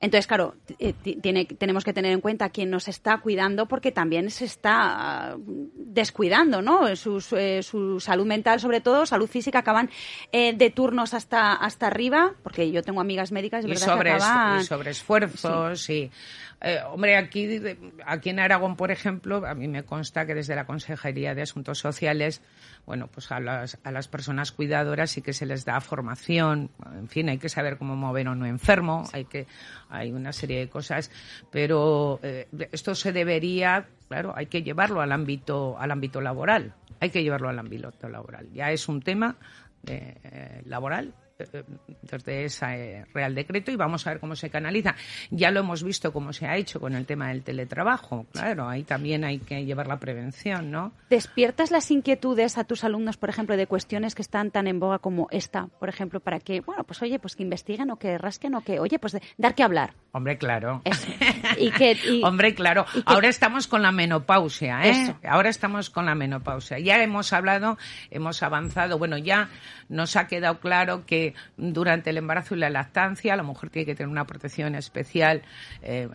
[0.00, 3.92] Entonces, claro, eh, ti- tiene, tenemos que tener en cuenta quién nos está cuidando porque
[3.92, 5.36] también se está ah,
[5.76, 6.96] descuidando, ¿no?
[6.96, 9.90] Sus, eh, su salud mental, sobre todo, salud física, acaban
[10.32, 14.16] eh, de turnos hasta, hasta arriba, porque yo tengo amigas médicas, y verdad, sobre, que
[14.16, 14.60] acaban...
[14.60, 16.10] y sobre esfuerzos y
[16.62, 17.60] eh, hombre aquí
[18.06, 21.78] aquí en Aragón por ejemplo a mí me consta que desde la Consejería de Asuntos
[21.78, 22.40] Sociales
[22.86, 26.70] bueno pues a las a las personas cuidadoras sí que se les da formación.
[26.94, 29.46] En fin hay que saber cómo mover a un enfermo hay que
[29.90, 31.10] hay una serie de cosas
[31.50, 37.10] pero eh, esto se debería claro hay que llevarlo al ámbito al ámbito laboral hay
[37.10, 38.48] que llevarlo al ámbito laboral.
[38.52, 39.34] Ya es un tema
[39.88, 41.12] eh, laboral
[42.02, 44.94] desde ese Real Decreto y vamos a ver cómo se canaliza.
[45.30, 48.26] Ya lo hemos visto cómo se ha hecho con el tema del teletrabajo.
[48.32, 50.92] Claro, ahí también hay que llevar la prevención, ¿no?
[51.10, 54.98] ¿Despiertas las inquietudes a tus alumnos, por ejemplo, de cuestiones que están tan en boga
[54.98, 58.54] como esta, por ejemplo, para que, bueno, pues oye, pues que investiguen o que rasquen
[58.54, 59.94] o que, oye, pues de- dar que hablar?
[60.12, 60.82] Hombre, claro.
[60.84, 61.08] Eso.
[61.58, 62.84] Y que, y- Hombre, claro.
[62.94, 64.90] y que- Ahora estamos con la menopausia, ¿eh?
[64.90, 65.16] Eso.
[65.28, 66.78] Ahora estamos con la menopausia.
[66.78, 67.78] Ya hemos hablado,
[68.10, 68.98] hemos avanzado.
[68.98, 69.48] Bueno, ya
[69.88, 73.94] nos ha quedado claro que durante el embarazo y la lactancia la mujer tiene que
[73.94, 75.42] tener una protección especial,
[75.82, 76.08] eh,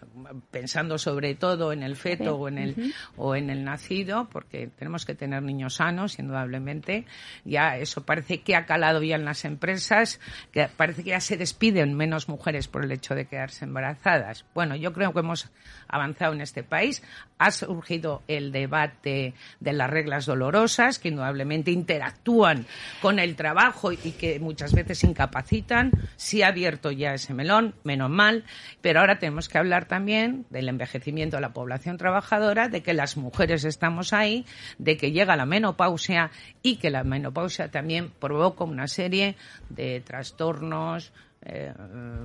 [0.52, 5.06] pensando sobre todo en el feto o en el o en el nacido, porque tenemos
[5.06, 7.06] que tener niños sanos, indudablemente.
[7.46, 10.20] Ya eso parece que ha calado ya en las empresas,
[10.52, 14.46] que parece que ya se despiden menos mujeres por el hecho de quedarse embarazadas.
[14.54, 15.50] Bueno, yo creo que hemos
[15.88, 17.04] avanzado en este país.
[17.38, 22.66] Ha surgido el debate de las reglas dolorosas, que indudablemente interactúan
[23.02, 25.92] con el trabajo y que muchas veces incapacitan.
[26.16, 28.44] Sí ha abierto ya ese melón, menos mal,
[28.82, 33.18] pero ahora tenemos que hablar también del envejecimiento de la población trabajadora, de que las
[33.18, 34.46] mujeres estamos ahí,
[34.78, 39.36] de que llega la menopausia y que la menopausia también provoca una serie
[39.70, 41.12] de trastornos
[41.44, 41.74] eh,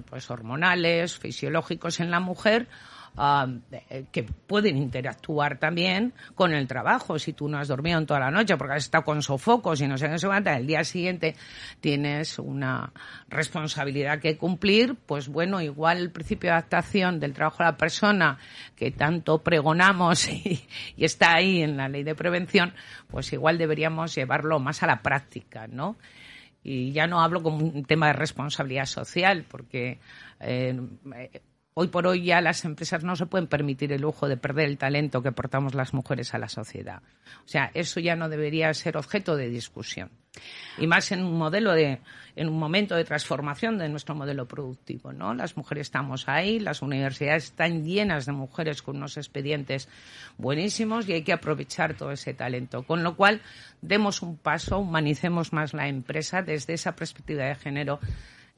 [0.08, 2.66] pues hormonales, fisiológicos en la mujer
[3.16, 3.46] ah,
[3.90, 7.18] eh, que pueden interactuar también con el trabajo.
[7.18, 9.88] Si tú no has dormido en toda la noche porque has estado con sofocos y
[9.88, 11.34] no sé qué se levanta, el día siguiente
[11.80, 12.92] tienes una
[13.28, 18.38] responsabilidad que cumplir, pues bueno, igual el principio de adaptación del trabajo de la persona
[18.76, 20.64] que tanto pregonamos y,
[20.96, 22.74] y está ahí en la ley de prevención,
[23.08, 25.96] pues igual deberíamos llevarlo más a la práctica, ¿no?
[26.64, 29.98] Y ya no hablo como un tema de responsabilidad social, porque
[30.40, 30.80] eh,
[31.16, 31.40] eh,
[31.74, 34.78] hoy por hoy ya las empresas no se pueden permitir el lujo de perder el
[34.78, 37.02] talento que aportamos las mujeres a la sociedad.
[37.44, 40.10] O sea, eso ya no debería ser objeto de discusión.
[40.78, 42.00] Y más en un modelo de,
[42.36, 45.34] en un momento de transformación de nuestro modelo productivo, ¿no?
[45.34, 49.88] Las mujeres estamos ahí, las universidades están llenas de mujeres con unos expedientes
[50.38, 52.82] buenísimos y hay que aprovechar todo ese talento.
[52.84, 53.42] Con lo cual,
[53.82, 58.00] demos un paso, humanicemos más la empresa desde esa perspectiva de género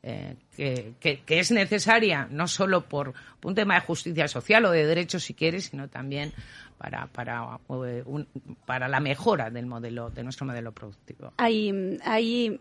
[0.07, 4.71] eh, que, que- que es necesaria no solo por, un tema de justicia social o
[4.71, 6.33] de derechos si quieres, sino también
[6.77, 8.29] para, para, eh, un-
[8.67, 11.33] para la mejora del modelo, de nuestro modelo productivo.
[11.39, 12.61] hay, hay,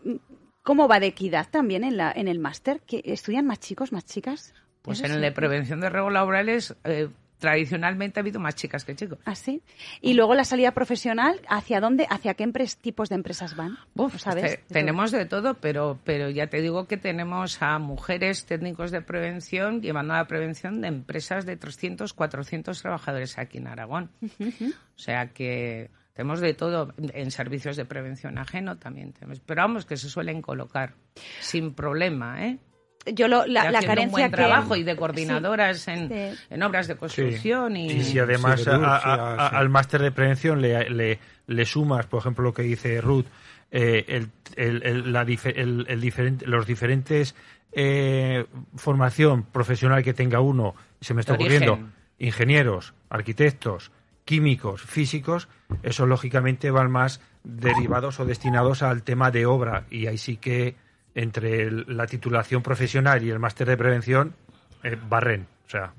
[0.62, 2.80] ¿Cómo va de equidad también en, la, en el máster?
[2.86, 4.54] ¿Que ¿Estudian más chicos, más chicas?
[4.80, 8.94] Pues en el de prevención de riesgos laborales eh, tradicionalmente ha habido más chicas que
[8.94, 9.18] chicos.
[9.24, 9.62] ¿Ah, sí?
[10.00, 12.44] Y luego la salida profesional, ¿hacia dónde, hacia qué
[12.80, 13.76] tipos de empresas van?
[13.94, 14.60] Uf, ¿Lo sabes?
[14.68, 19.82] tenemos de todo, pero, pero ya te digo que tenemos a mujeres técnicos de prevención
[19.82, 24.10] llevando a la prevención de empresas de 300, 400 trabajadores aquí en Aragón.
[24.22, 26.94] O sea que Tenemos de todo.
[26.96, 29.40] En servicios de prevención ajeno también tenemos.
[29.40, 30.94] Pero vamos, que se suelen colocar
[31.40, 32.58] sin problema, ¿eh?
[33.06, 36.62] Yo lo, la, Y la carencia un buen que trabajo y de coordinadoras en, en
[36.62, 37.90] obras de construcción y...
[37.90, 39.56] Sí, sí, además a- Siderurgia, a- a- sí.
[39.56, 43.26] al máster de prevención le, le, le sumas, por ejemplo, lo que dice Ruth,
[43.70, 47.34] eh, el, el, el- la dife- el- el diferente, los diferentes
[47.72, 51.62] eh, formación profesional que tenga uno, se me está De origen.
[51.68, 53.90] ocurriendo, ingenieros, arquitectos,
[54.24, 55.48] químicos, físicos,
[55.82, 60.76] eso lógicamente van más derivados o destinados al tema de obra y ahí sí que
[61.14, 64.34] entre el- la titulación profesional y el máster de prevención
[64.82, 65.92] eh, barren, o sea,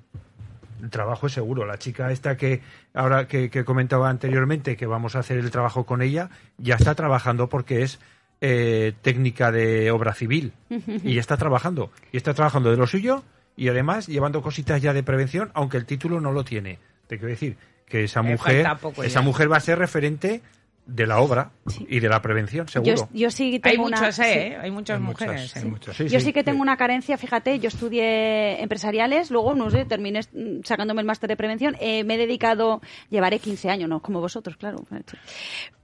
[0.82, 1.66] el trabajo es seguro.
[1.66, 2.62] La chica esta que
[2.94, 6.94] ahora que, que comentaba anteriormente que vamos a hacer el trabajo con ella ya está
[6.96, 8.00] trabajando porque es
[8.42, 13.24] eh, técnica de obra civil y ya está trabajando y está trabajando de lo suyo
[13.56, 16.78] y además llevando cositas ya de prevención aunque el título no lo tiene.
[17.08, 17.56] Te quiero decir
[17.88, 18.66] que esa mujer
[19.08, 20.42] esa mujer va a ser referente
[20.88, 21.52] de la obra
[21.88, 22.96] y de la prevención seguro.
[22.96, 24.22] yo, yo sí Hay tengo una, muchas, sí.
[24.24, 24.58] ¿eh?
[24.62, 25.42] Hay muchas Hay mujeres.
[25.42, 25.60] muchas, ¿eh?
[25.60, 25.96] hay muchas.
[25.98, 26.26] Sí, Yo sí.
[26.28, 30.22] sí que tengo una carencia, fíjate, yo estudié empresariales, luego, no sé, terminé
[30.64, 34.58] sacándome el máster de prevención, eh, me he dedicado, llevaré 15 años, no como vosotros,
[34.58, 34.86] claro.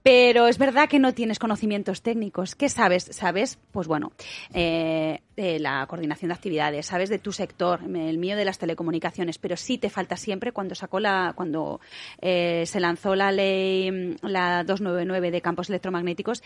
[0.02, 2.54] Pero es verdad que no tienes conocimientos técnicos.
[2.56, 3.04] ¿Qué sabes?
[3.12, 4.10] Sabes, pues bueno,
[4.52, 9.38] eh, de la coordinación de actividades, sabes de tu sector, el mío de las telecomunicaciones,
[9.38, 11.80] pero sí te falta siempre cuando sacó la, cuando
[12.20, 16.42] eh, se lanzó la ley, mm, la 299 de campos electromagnéticos,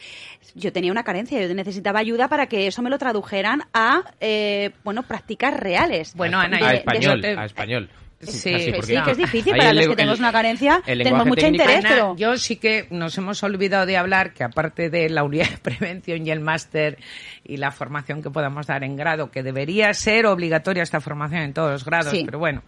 [0.55, 4.71] yo tenía una carencia, yo necesitaba ayuda para que eso me lo tradujeran a, eh,
[4.85, 6.15] bueno, prácticas reales.
[6.15, 7.91] Bueno, Ana, a de- español, de- a español.
[8.33, 10.83] Sí, Casi, que sí, que es difícil ahí para los que tenemos una carencia.
[10.85, 14.45] Tenemos mucho técnico- interés, Ana, pero yo sí que nos hemos olvidado de hablar que
[14.45, 16.99] aparte de la unidad de prevención y el máster
[17.45, 21.53] y la formación que podamos dar en grado, que debería ser obligatoria esta formación en
[21.53, 22.23] todos los grados, Sí.
[22.25, 22.63] pero bueno,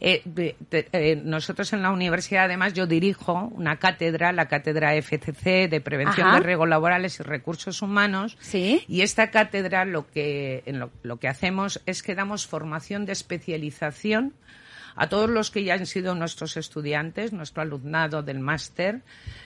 [0.00, 4.94] eh, de- de- eh, nosotros en la universidad además yo dirijo una cátedra, la cátedra
[4.94, 6.36] FCC de prevención Ajá.
[6.38, 8.84] de riesgos laborales y recursos humanos, Sí.
[8.88, 13.12] y esta cátedra lo que, en lo, lo que hacemos es que damos formación de
[13.12, 14.32] especialización
[14.96, 19.02] a todos los que ya han sido nuestros estudiantes, nuestro alumnado del máster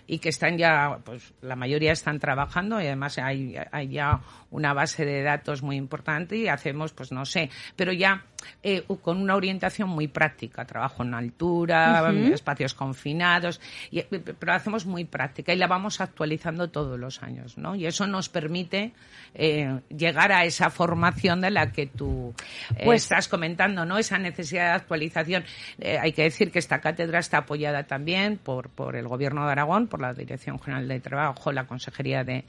[0.07, 4.73] y que están ya, pues la mayoría están trabajando y además hay, hay ya una
[4.73, 8.25] base de datos muy importante y hacemos, pues no sé, pero ya
[8.63, 14.07] eh, con una orientación muy práctica, trabajo en altura, espacios confinados, y, eh,
[14.39, 17.75] pero hacemos muy práctica y la vamos actualizando todos los años, ¿no?
[17.75, 18.93] Y eso nos permite
[19.35, 22.35] eh, llegar a esa formación de la que tú
[22.77, 23.99] eh, Pues- estás comentando, ¿no?
[23.99, 25.36] Esa necesidad de actualización.
[25.79, 29.53] Eh, hay que decir que esta cátedra está apoyada también por, por el Gobierno de
[29.53, 32.45] Aragón, por la Dirección General de Trabajo, la Consejería de,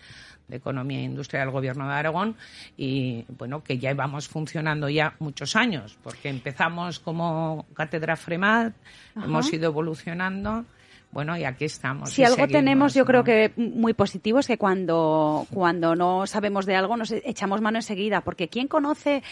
[0.48, 2.36] de Economía e Industria del Gobierno de Aragón.
[2.78, 8.72] Y, bueno, que ya vamos funcionando ya muchos años, porque empezamos como cátedra FREMAD,
[9.16, 10.66] hemos ido evolucionando,
[11.12, 12.12] bueno, y aquí estamos.
[12.12, 13.06] Si algo seguimos, tenemos, yo ¿no?
[13.08, 17.78] creo que muy positivo es que cuando, cuando no sabemos de algo nos echamos mano
[17.80, 19.24] enseguida, porque ¿quién conoce?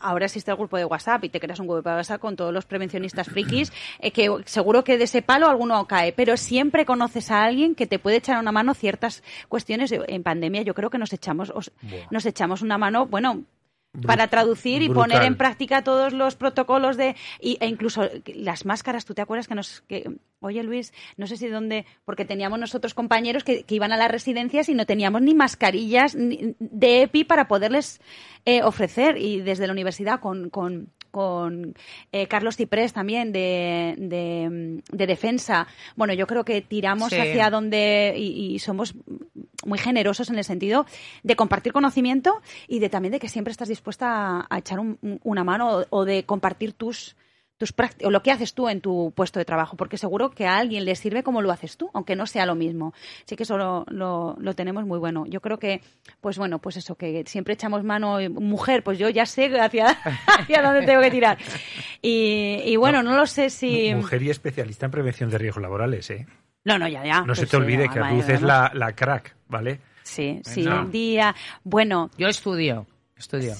[0.00, 2.52] Ahora existe el grupo de WhatsApp y te creas un grupo de WhatsApp con todos
[2.52, 7.30] los prevencionistas frikis, eh, que seguro que de ese palo alguno cae, pero siempre conoces
[7.30, 9.92] a alguien que te puede echar una mano ciertas cuestiones.
[9.92, 11.72] En pandemia yo creo que nos echamos, os-
[12.10, 13.42] nos echamos una mano, bueno,
[14.06, 19.04] para traducir y poner en práctica todos los protocolos de y- e incluso las máscaras
[19.04, 22.92] tú te acuerdas que nos que oye Luis no sé si dónde porque teníamos nosotros
[22.94, 27.24] compañeros que, que iban a las residencias y no teníamos ni mascarillas ni- de EPI
[27.24, 28.00] para poderles
[28.44, 31.74] eh, ofrecer y desde la universidad con, con con
[32.10, 35.68] eh, Carlos Ciprés también de, de, de defensa.
[35.94, 37.16] Bueno, yo creo que tiramos Sí.
[37.20, 38.94] hacia donde y, y somos
[39.64, 40.86] muy generosos en el sentido
[41.22, 44.98] de compartir conocimiento y de también de que siempre estás dispuesta a, a echar un-
[45.02, 47.14] un- una mano o, o de compartir tus
[47.64, 50.46] tus práct- o lo que haces tú en tu puesto de trabajo, porque seguro que
[50.46, 52.92] a alguien le sirve como lo haces tú, aunque no sea lo mismo.
[53.24, 55.24] Sí que eso lo, lo, lo tenemos muy bueno.
[55.26, 55.80] Yo creo que,
[56.20, 59.86] pues bueno, pues eso, que siempre echamos mano, eh, mujer, pues yo ya sé hacia,
[60.38, 61.38] hacia dónde tengo que tirar.
[62.02, 63.94] Y, y bueno, no, lo sé si...
[63.94, 66.26] Mujer y especialista en prevención de riesgos laborales, ¿eh?
[66.64, 67.22] No, no, ya, ya.
[67.22, 69.80] No se Pues te sí, olvide que vale, Ruth es la, la crack, ¿vale?
[70.02, 70.82] Sí, sí, No.
[70.82, 71.34] un día...
[71.62, 72.86] Bueno, Yo estudio,
[73.24, 73.54] estudio.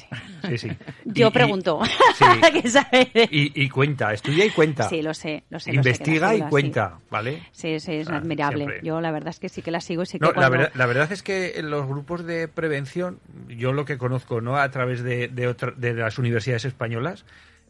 [0.49, 0.69] Sí, sí.
[1.05, 1.81] yo Y- y- pregunto.
[2.19, 2.25] sí.
[2.63, 3.11] ¿Qué sabe?
[3.31, 4.89] Y, y cuenta, estudia y cuenta.
[4.89, 5.73] Sí, lo sé, lo sé.
[5.73, 7.43] lo sé, Investiga y cuenta, ¿vale?
[7.53, 8.65] Sí, sí, es Ah, admirable.
[8.65, 8.81] siempre.
[8.87, 10.87] Yo la verdad es que sí que la sigo y sí que la, verdad, la
[10.87, 14.57] verdad es que en los grupos de prevención, yo lo que conozco, ¿no?
[14.57, 17.25] A través de, de, otra- de las universidades españolas,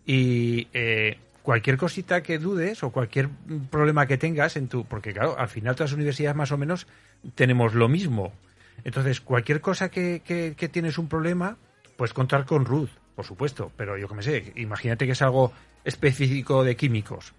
[0.07, 3.29] y eh, cualquier cosita que dudes o cualquier
[3.71, 4.85] problema que tengas en tu.
[4.85, 6.87] Porque, claro, al final todas las universidades más o menos
[7.35, 8.33] tenemos lo mismo.
[8.85, 11.57] Entonces, cualquier cosa que, que, que tienes un problema,
[11.97, 13.71] pues contar con Ruth, por supuesto.
[13.77, 15.53] Pero yo que me sé, imagínate que es algo
[15.85, 17.33] específico de químicos.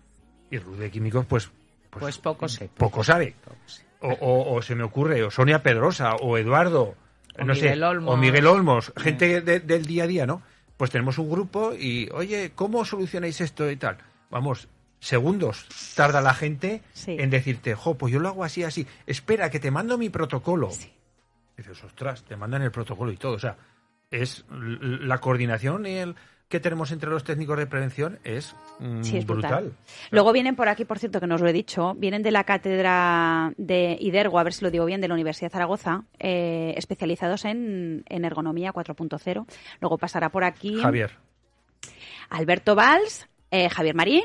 [0.51, 1.49] Y Ruth de químicos, pues.
[1.89, 2.69] Pues poco sé.
[2.77, 3.35] Poco sabe.
[4.01, 6.95] o, o- o se me ocurre, o Sonia Pedrosa, o Eduardo,
[7.39, 8.13] O no Miguel sé, Olmos.
[8.13, 10.41] o Miguel Olmos, gente de- del día a día, ¿no?
[10.77, 13.97] Pues tenemos un grupo y, oye, ¿cómo solucionáis esto y tal?
[14.29, 14.67] Vamos,
[14.99, 15.65] segundos
[15.95, 17.15] tarda la gente Sí.
[17.17, 18.85] en decirte, jo, pues yo lo hago así, así.
[19.07, 20.69] Espera, que te mando mi protocolo.
[21.57, 23.33] dices, ostras, te mandan el protocolo y todo.
[23.33, 23.55] O sea,
[24.11, 26.15] es la coordinación y el
[26.47, 29.63] que tenemos entre los técnicos de prevención es, mm, Sí, es brutal.
[29.63, 29.77] brutal.
[30.11, 32.43] Luego vienen por aquí, por cierto, que no os lo he dicho, vienen de la
[32.43, 36.75] cátedra de Idergo, a ver si lo digo bien, de la Universidad de Zaragoza, eh,
[36.77, 39.45] especializados en, en ergonomía 4.0.
[39.81, 41.17] Luego pasará por aquí Javier.
[42.29, 44.23] Alberto Valls, eh, Javier Marín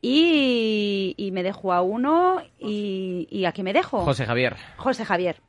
[0.00, 4.00] y, y me dejo a uno y, y aquí me dejo.
[4.02, 4.56] José Javier.
[4.76, 5.40] José Javier.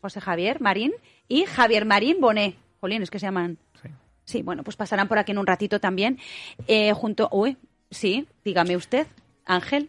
[0.00, 0.92] José Javier Marín
[1.28, 2.56] y Javier Marín Bonet.
[2.82, 3.58] Jolín, es que se llaman.
[3.80, 3.88] Sí.
[4.24, 6.18] Sí, bueno, pues pasarán por aquí en un ratito también.
[6.66, 7.28] Eh, junto.
[7.30, 7.56] Uy,
[7.92, 9.06] sí, dígame usted,
[9.46, 9.88] Ángel.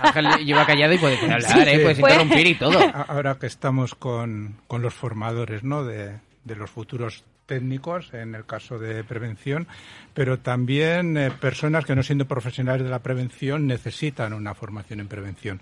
[0.00, 1.78] Ángel lleva callado y puede hablar, ¿eh?
[1.80, 2.80] Puedes Pues- interrumpir y todo.
[3.08, 5.84] Ahora que estamos con, con los formadores ¿no?
[5.84, 9.68] de, de los futuros técnicos en el caso de prevención,
[10.12, 15.06] pero también eh, personas que no siendo profesionales de la prevención necesitan una formación en
[15.06, 15.60] prevención.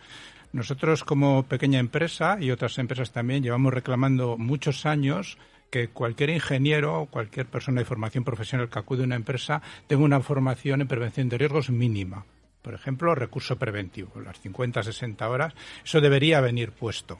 [0.52, 5.36] Nosotros como pequeña empresa y otras empresas también llevamos reclamando muchos años
[5.70, 10.04] que cualquier ingeniero o cualquier persona de formación profesional que acude a una empresa tenga
[10.04, 12.26] una formación en prevención de riesgos mínima.
[12.62, 17.18] Por ejemplo, recurso preventivo, las 50, 60 horas, eso debería venir puesto.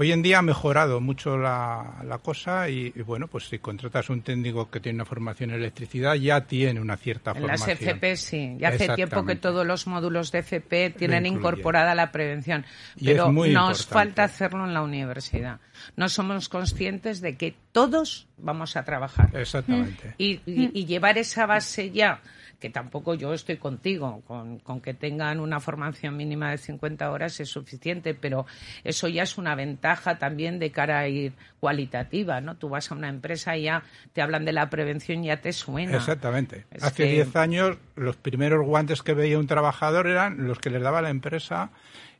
[0.00, 4.08] Hoy en día ha mejorado mucho la, la cosa y, y, bueno, pues si contratas
[4.10, 7.90] un técnico que tiene una formación en electricidad, ya tiene una cierta En las formación.
[7.96, 8.56] FP sí.
[8.60, 12.64] Ya hace tiempo que todos los módulos de FP tienen incorporada la prevención.
[13.04, 13.84] Pero nos importante.
[13.86, 15.58] falta hacerlo en la universidad.
[15.96, 19.30] No somos conscientes de que todos vamos a trabajar.
[19.34, 20.14] Exactamente.
[20.18, 22.20] Y, y- y llevar esa base ya,
[22.60, 27.38] que tampoco yo estoy contigo, con, con que tengan una formación mínima de 50 horas
[27.38, 28.46] es suficiente, pero
[28.82, 32.56] eso ya es una ventaja también de cara a ir cualitativa, ¿no?
[32.56, 35.96] Tú vas a una empresa y ya te hablan de la prevención, ya te suena.
[35.96, 36.64] Exactamente.
[36.72, 40.70] Es Hace que- 10 años los primeros guantes que veía un trabajador eran los que
[40.70, 41.70] les daba la empresa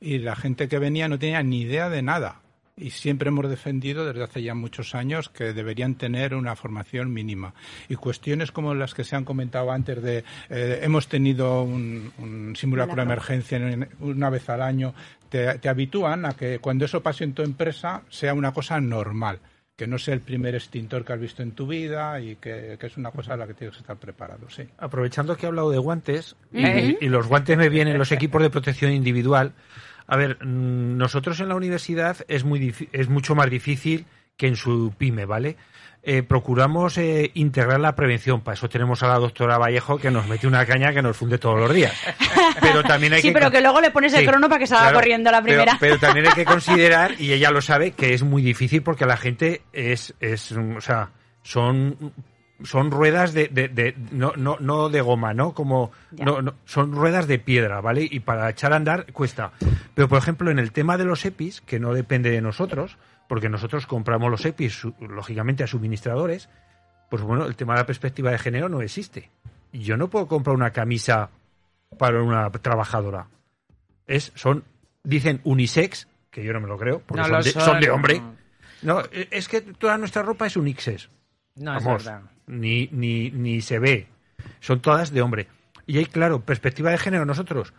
[0.01, 2.41] y la gente que venía no tenía ni idea de nada.
[2.81, 7.55] Y siempre hemos defendido desde hace ya muchos años que deberían tener una formación mínima.
[7.89, 12.55] Y cuestiones como las que se han comentado antes de eh, hemos tenido un, un
[12.57, 14.95] simulacro de emergencia en- una vez al año,
[15.29, 19.41] te, te habitúan a que cuando eso pase en tu empresa sea una cosa normal
[19.77, 22.87] que no sea el primer extintor que has visto en tu vida y que, que
[22.89, 24.65] es una cosa a la que tienes que estar preparado, sí.
[24.77, 28.91] aprovechando que he hablado de guantes, y los guantes me vienen los equipos de protección
[28.91, 29.53] individual.
[30.09, 34.57] A ver, mm, nosotros en la universidad es, muy es mucho más difícil que en
[34.57, 35.57] su pyme, ¿vale?
[36.03, 38.41] Eh, procuramos eh, integrar la prevención.
[38.41, 41.39] Para eso tenemos a la doctora Vallejo que nos mete una caña que nos funde
[41.39, 41.93] todos los días.
[42.61, 44.93] Pero también hay Sí, que pero que luego le pones el crono para que salga
[44.93, 45.77] corriendo la pero- primera.
[45.79, 49.17] Pero, también hay que considerar, y ella lo sabe, que es muy difícil porque la
[49.17, 51.11] gente es, es o sea,
[51.43, 52.13] son
[52.65, 55.55] son ruedas de, de- de- no, no, no de goma, ¿no?
[55.55, 58.07] Como no, no, son ruedas de piedra, ¿vale?
[58.11, 59.53] Y para echar a andar cuesta.
[59.95, 62.97] Pero por ejemplo, en el tema de los EPIs, que no depende de nosotros,
[63.29, 66.49] porque nosotros compramos los EPIs lógicamente a suministradores,
[67.11, 69.31] pues bueno, el tema de la perspectiva de género no existe.
[69.73, 71.31] Yo no puedo comprar una camisa
[71.99, 73.29] para una trabajadora.
[74.07, 74.65] Es, son,
[75.05, 77.91] dicen unisex, que yo no me lo creo, porque No son, lo de, son, de
[77.91, 78.23] hombre.
[78.83, 79.01] no.
[79.13, 81.09] E- es que toda nuestra ropa es unixes.
[81.57, 82.23] No es verdad.
[82.49, 84.07] Ni, ni, ni se ve.
[84.61, 85.47] Son todas de hombre.
[85.87, 87.73] Y hay, claro, perspectiva de género nosotros.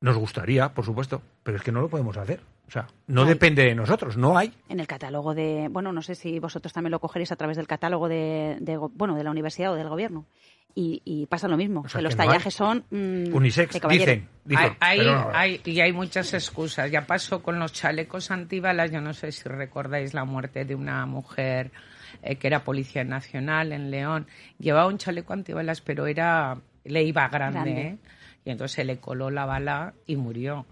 [0.00, 2.40] Nos gustaría, por supuesto, pero es que no lo podemos hacer.
[2.66, 3.28] O sea, no Ay.
[3.28, 4.52] depende de nosotros, no hay.
[4.68, 7.66] En el catálogo de, bueno, no sé si vosotros también lo cogeréis a través del
[7.68, 8.56] catálogo de,
[8.94, 10.26] bueno, de la universidad o del gobierno.
[10.74, 12.26] Y, y pasa lo mismo, O sea, que los hay.
[12.26, 14.28] tallajes son mm, Unisex, de dicen.
[14.44, 15.28] dicen Hay, no.
[15.34, 16.90] hay- y hay muchas excusas.
[16.90, 18.90] Ya pasó con los chalecos antibalas.
[18.90, 21.70] Yo no sé si recordáis la muerte de una mujer
[22.22, 24.26] eh, que era policía nacional en León.
[24.58, 27.80] Llevaba un chaleco antibalas, pero era le iba grande, Grande.
[27.88, 27.98] ¿eh?
[28.44, 30.66] Y entonces se le coló la bala y murió.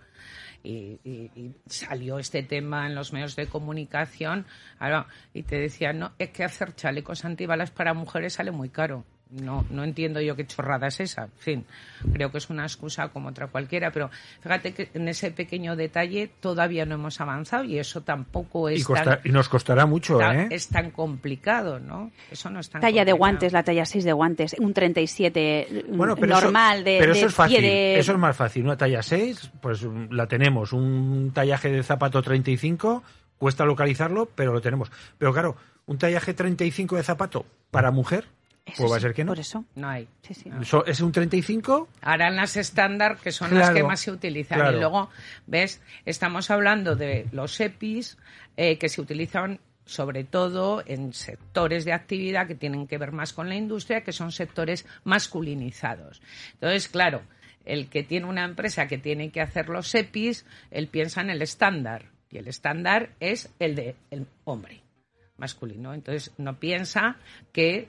[0.63, 4.45] Y, y- y salió este tema en los medios de comunicación
[4.79, 9.05] Ahora, y te decían, no, es que hacer chalecos antibalas para mujeres sale muy caro.
[9.33, 11.25] No, no entiendo yo qué chorrada es esa.
[11.25, 11.65] En fin,
[12.13, 16.29] creo que es una excusa como otra cualquiera, pero fíjate que en ese pequeño detalle
[16.41, 20.19] todavía no hemos avanzado y eso tampoco es, y, costa- tan, y nos costará mucho,
[20.19, 20.49] tan- ¿eh?
[20.51, 22.11] es tan complicado, ¿no?
[22.31, 25.97] Eso no es tan Talla de guantes, la talla 6 de guantes, un 37 mm,
[25.97, 27.63] Bueno, pero normal eso, de, pero de eso es fácil.
[27.63, 27.99] de...
[27.99, 28.65] Eso es más fácil.
[28.65, 30.73] Una talla 6, pues mm, la tenemos.
[30.73, 33.03] Un tallaje de zapato 35,
[33.39, 34.91] cuesta localizarlo, pero lo tenemos.
[35.19, 35.57] Pero claro,
[35.87, 38.25] un tallaje 35 de zapato para mujer,
[38.67, 39.33] Eso Pues va a ser que no.
[39.33, 39.65] Por eso.
[39.75, 40.07] No hay.
[40.23, 40.51] Sí, sí.
[40.65, 41.89] So- ¿Es un 35?
[42.03, 44.59] Harán las estándar, que son las que más se utilizan.
[44.61, 44.77] claro.
[44.77, 45.11] Y luego,
[45.47, 45.81] ¿ves?
[46.05, 48.19] Estamos hablando de los EPIs
[48.57, 53.33] eh, que se utilizan sobre todo en sectores de actividad que tienen que ver más
[53.33, 56.23] con la industria, que son sectores masculinizados.
[56.53, 57.23] Entonces, claro,
[57.65, 61.43] el que tiene una empresa que tiene que hacer los EPIs, él piensa en el
[61.43, 62.07] estándar.
[62.31, 64.83] Y el estándar es el de el hombre
[65.37, 65.93] masculino.
[65.95, 67.17] Entonces, no piensa
[67.53, 67.89] que,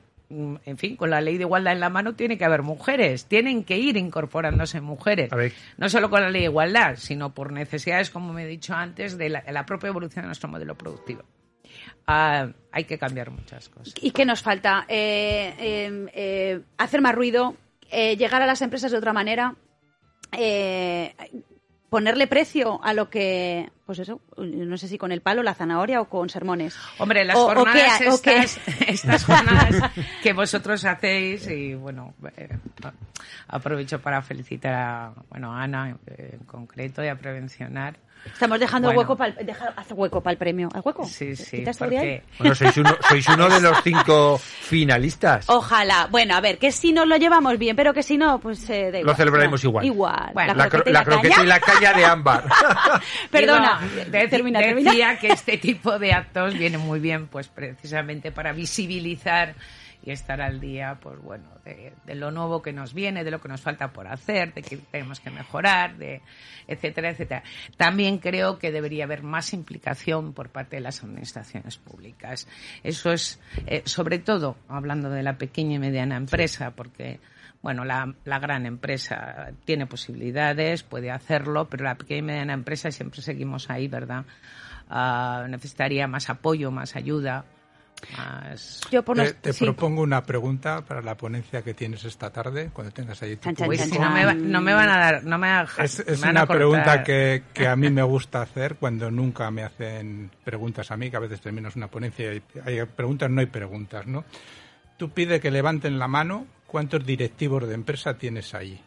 [0.65, 3.63] en fin, con la ley de igualdad en la mano tiene que haber mujeres, tienen
[3.63, 5.31] que ir incorporándose mujeres.
[5.33, 5.53] A ver.
[5.77, 9.17] No solo con la ley de igualdad, sino por necesidades, como me he dicho antes,
[9.17, 11.23] de la, de la propia evolución de nuestro modelo productivo.
[12.07, 13.93] Ah, hay que cambiar muchas cosas.
[14.01, 14.85] ¿Y qué nos falta?
[14.87, 17.55] Eh, eh, eh, hacer más ruido,
[17.89, 19.55] eh, llegar a las empresas de otra manera,
[20.37, 21.13] eh,
[21.89, 25.99] ponerle precio a lo que, pues eso, no sé si con el palo, la zanahoria
[25.99, 26.77] o con sermones.
[26.97, 29.91] Hombre, las O- o jornadas o qué- estas, estas jornadas
[30.23, 32.47] que vosotros hacéis y bueno, eh,
[33.49, 37.97] aprovecho para felicitar a, bueno, a Ana eh, en concreto y a Prevencionar.
[38.23, 38.99] Estamos dejando Bueno.
[38.99, 39.33] hueco para
[39.77, 40.69] hacer hueco para el premio.
[40.75, 41.03] ¿Al hueco?
[41.05, 45.49] Sí, sí, porque Bueno, sois uno, sois uno de los cinco finalistas.
[45.49, 46.07] Ojalá.
[46.11, 48.91] Bueno, a ver, que si nos lo llevamos bien, pero que si no, pues eh,
[48.91, 49.15] da igual.
[49.15, 49.85] celebraremos igual.
[49.87, 50.29] Igual.
[50.35, 52.43] Bueno, la, cro- croqueta y la croqueta y la caña de ámbar.
[53.31, 53.80] Perdona.
[54.09, 55.19] De- termina, decía termina.
[55.19, 59.55] que este tipo de actos viene muy bien, pues precisamente para visibilizar
[60.03, 63.39] y estar al día, pues bueno, de, de lo nuevo que nos viene, de lo
[63.39, 66.21] que nos falta por hacer, de que tenemos que mejorar, de
[66.67, 67.43] etcétera, etcétera.
[67.77, 72.47] También creo que debería haber más implicación por parte de las administraciones públicas.
[72.83, 77.19] Eso es, eh, sobre todo, hablando de la pequeña y mediana empresa, porque
[77.61, 82.91] bueno, la, la gran empresa tiene posibilidades, puede hacerlo, pero la pequeña y mediana empresa
[82.91, 84.25] siempre seguimos ahí, ¿verdad?
[84.89, 87.45] Ah, necesitaría más apoyo, más ayuda,
[88.17, 88.81] más...
[88.91, 89.63] Yo por Te, nos- te sí.
[89.65, 93.55] propongo una pregunta para la ponencia que tienes esta tarde, cuando tengas ahí tu Chan,
[93.55, 94.01] chan, Uy, chan, si chan.
[94.03, 96.27] no, me va- no me van a dar, no me van a- Es, es me
[96.27, 100.31] van a una pregunta que, que a mí me gusta hacer cuando nunca me hacen
[100.43, 104.07] preguntas a mí, que a veces terminas una ponencia y hay preguntas, no hay preguntas,
[104.07, 104.25] ¿no?
[104.97, 108.81] Tú pide que levanten la mano cuántos directivos de empresa tienes ahí.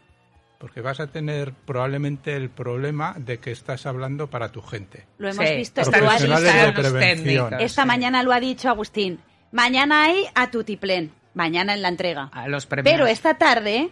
[0.59, 5.05] Porque vas a tener probablemente el problema de que estás hablando para tu gente.
[5.19, 5.83] Lo hemos Sí, visto.
[5.83, 7.87] lo ha dicho- Esta sí.
[7.89, 9.21] mañana lo ha dicho Agustín.
[9.53, 11.13] Mañana hay a Tutiplén.
[11.35, 12.31] Mañana en la entrega.
[12.33, 12.91] A los premios.
[12.95, 13.91] Pero esta tarde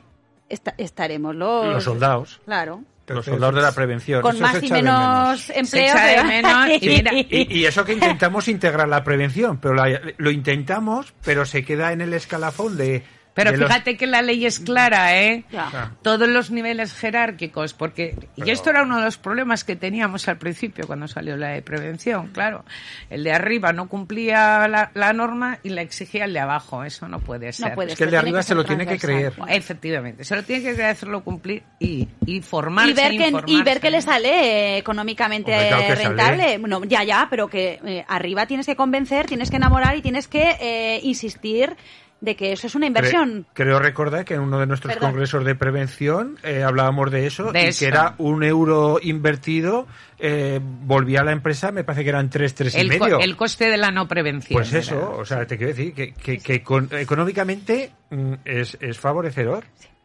[0.49, 1.67] esta- estaremos los...
[1.75, 2.41] Los soldados.
[2.45, 2.83] Claro.
[3.09, 4.23] Los soldados de la prevención.
[4.23, 5.95] Con Eso más y menos Se empleo.
[5.95, 10.31] pero- menos y mira, Y, y eso que intentamos integrar la prevención, pero la- lo
[10.31, 13.03] intentamos, pero se queda en el escalafón de...
[13.35, 15.45] Pero de los- fíjate que la ley es clara, ¿eh?
[15.51, 15.93] Ya.
[16.03, 20.37] Todos los niveles jerárquicos, porque y esto era uno de los problemas que teníamos al
[20.39, 22.65] principio cuando salió la de prevención, claro.
[23.09, 27.09] El de arriba no cumplía la, la norma y la exigía el de abajo, eso
[27.09, 27.71] no puede ser.
[27.71, 29.33] No puede Es que el de arriba se lo tiene que creer.
[29.49, 32.91] Efectivamente, se lo tiene que hacerlo cumplir y, y formarse.
[32.91, 35.53] y ver que y ver que le sale eh, económicamente
[35.95, 36.59] rentable sale.
[36.59, 40.29] bueno ya ya pero que eh, arriba tienes que convencer tienes que enamorar y tienes
[40.29, 41.77] que eh, insistir
[42.23, 45.11] de que eso es una Cre- inversión creo recordar que en uno de nuestros Perdón.
[45.11, 47.81] congresos de prevención eh, hablábamos de eso De y eso.
[47.81, 49.87] que era un euro invertido
[50.19, 53.19] eh, volvía a la empresa, me parece que eran tres, tres y el, co- medio.
[53.21, 54.57] el coste de la no prevención.
[54.57, 54.79] Pues era.
[54.81, 59.65] eso, o sea, te quiero decir que, que, que con- económicamente mm, es, es favorecedor.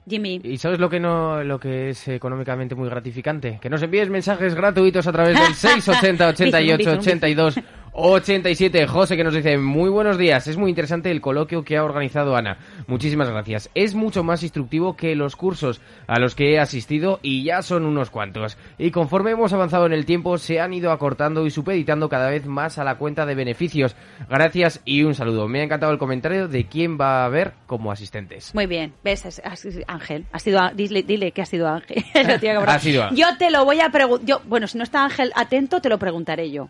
[0.09, 3.59] Jimmy ¿Y sabes lo que no lo que es económicamente muy gratificante?
[3.61, 7.59] Que nos envíes mensajes gratuitos a través del 680 88 Bizum, bizum, 82
[7.99, 8.85] 87.
[8.85, 12.35] José que nos dice, muy buenos días, es muy interesante el coloquio que ha organizado
[12.35, 12.59] Ana.
[12.85, 13.71] Muchísimas gracias.
[13.73, 17.85] Es mucho más instructivo que los cursos a los que he asistido y ya son
[17.85, 18.55] unos cuantos.
[18.77, 22.45] Y conforme hemos avanzado en el tiempo, se han ido acortando y supeditando cada vez
[22.45, 23.95] más a la cuenta de beneficios.
[24.29, 25.47] Gracias y un saludo.
[25.47, 28.53] Me ha encantado el comentario de quién va a haber como asistentes.
[28.53, 29.41] Muy bien, ves,
[29.87, 32.05] Ángel, ha sido, dile, dile que ha sido Ángel.
[32.67, 33.17] Ha sido Ángel.
[33.17, 36.51] Yo te lo voy a preguntar, bueno, si no está Ángel atento, te lo preguntaré
[36.51, 36.69] yo.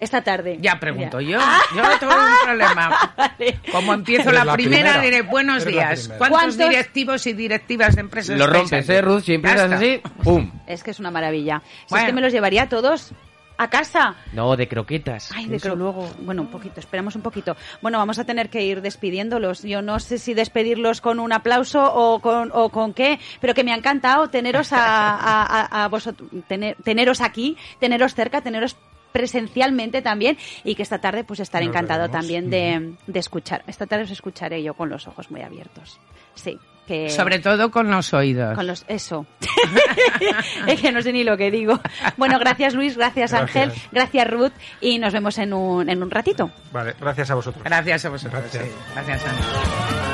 [0.00, 0.58] Esta tarde.
[0.60, 1.30] Ya pregunto Ya.
[1.30, 1.38] yo.
[1.76, 3.12] Yo no tengo ningún problema.
[3.16, 3.60] Vale.
[3.72, 5.00] Como empiezo la, la primera, primera.
[5.02, 6.08] diré buenos Eres días.
[6.18, 6.68] ¿Cuántos, ¿Cuántos?
[6.68, 8.88] directivos y directivas de empresas Lo rompes?
[8.88, 9.22] ¿eh, Ruth?
[9.22, 10.50] Si empiezas así, ¡pum!
[10.66, 11.62] Es que es una maravilla.
[11.64, 12.06] Si es Bueno.
[12.06, 13.12] que me los llevaría a todos
[13.56, 14.16] a casa.
[14.32, 15.30] No, de croquetas.
[15.32, 16.10] Ay, de Eso cro- luego.
[16.18, 17.56] Bueno, un poquito, esperamos un poquito.
[17.82, 19.62] Bueno, vamos a tener que ir despidiéndolos.
[19.62, 23.62] Yo no sé si despedirlos con un aplauso o con, o con qué, pero que
[23.62, 28.76] me ha encantado teneros a, a, a- a vosotros, tener- teneros aquí, teneros cerca, teneros
[29.14, 32.20] presencialmente también y que esta tarde pues estaré Nos encantado veremos.
[32.20, 33.62] también de, de escuchar.
[33.68, 36.00] Esta tarde os escucharé yo con los ojos muy abiertos.
[36.34, 36.58] Sí.
[36.84, 37.08] Que...
[37.08, 38.56] Sobre todo con los oídos.
[38.56, 39.24] Con los, eso.
[40.66, 41.78] es que no sé ni lo que digo.
[42.16, 43.56] Bueno, gracias Luis, gracias, Gracias.
[43.68, 46.50] Ángel, gracias Ruth y nos vemos en un, en un ratito.
[46.72, 47.62] Vale, gracias a vosotros.
[47.64, 48.42] Gracias a vosotros.
[48.42, 48.64] Gracias.
[48.64, 48.70] sí.
[48.94, 50.13] Gracias, Ana.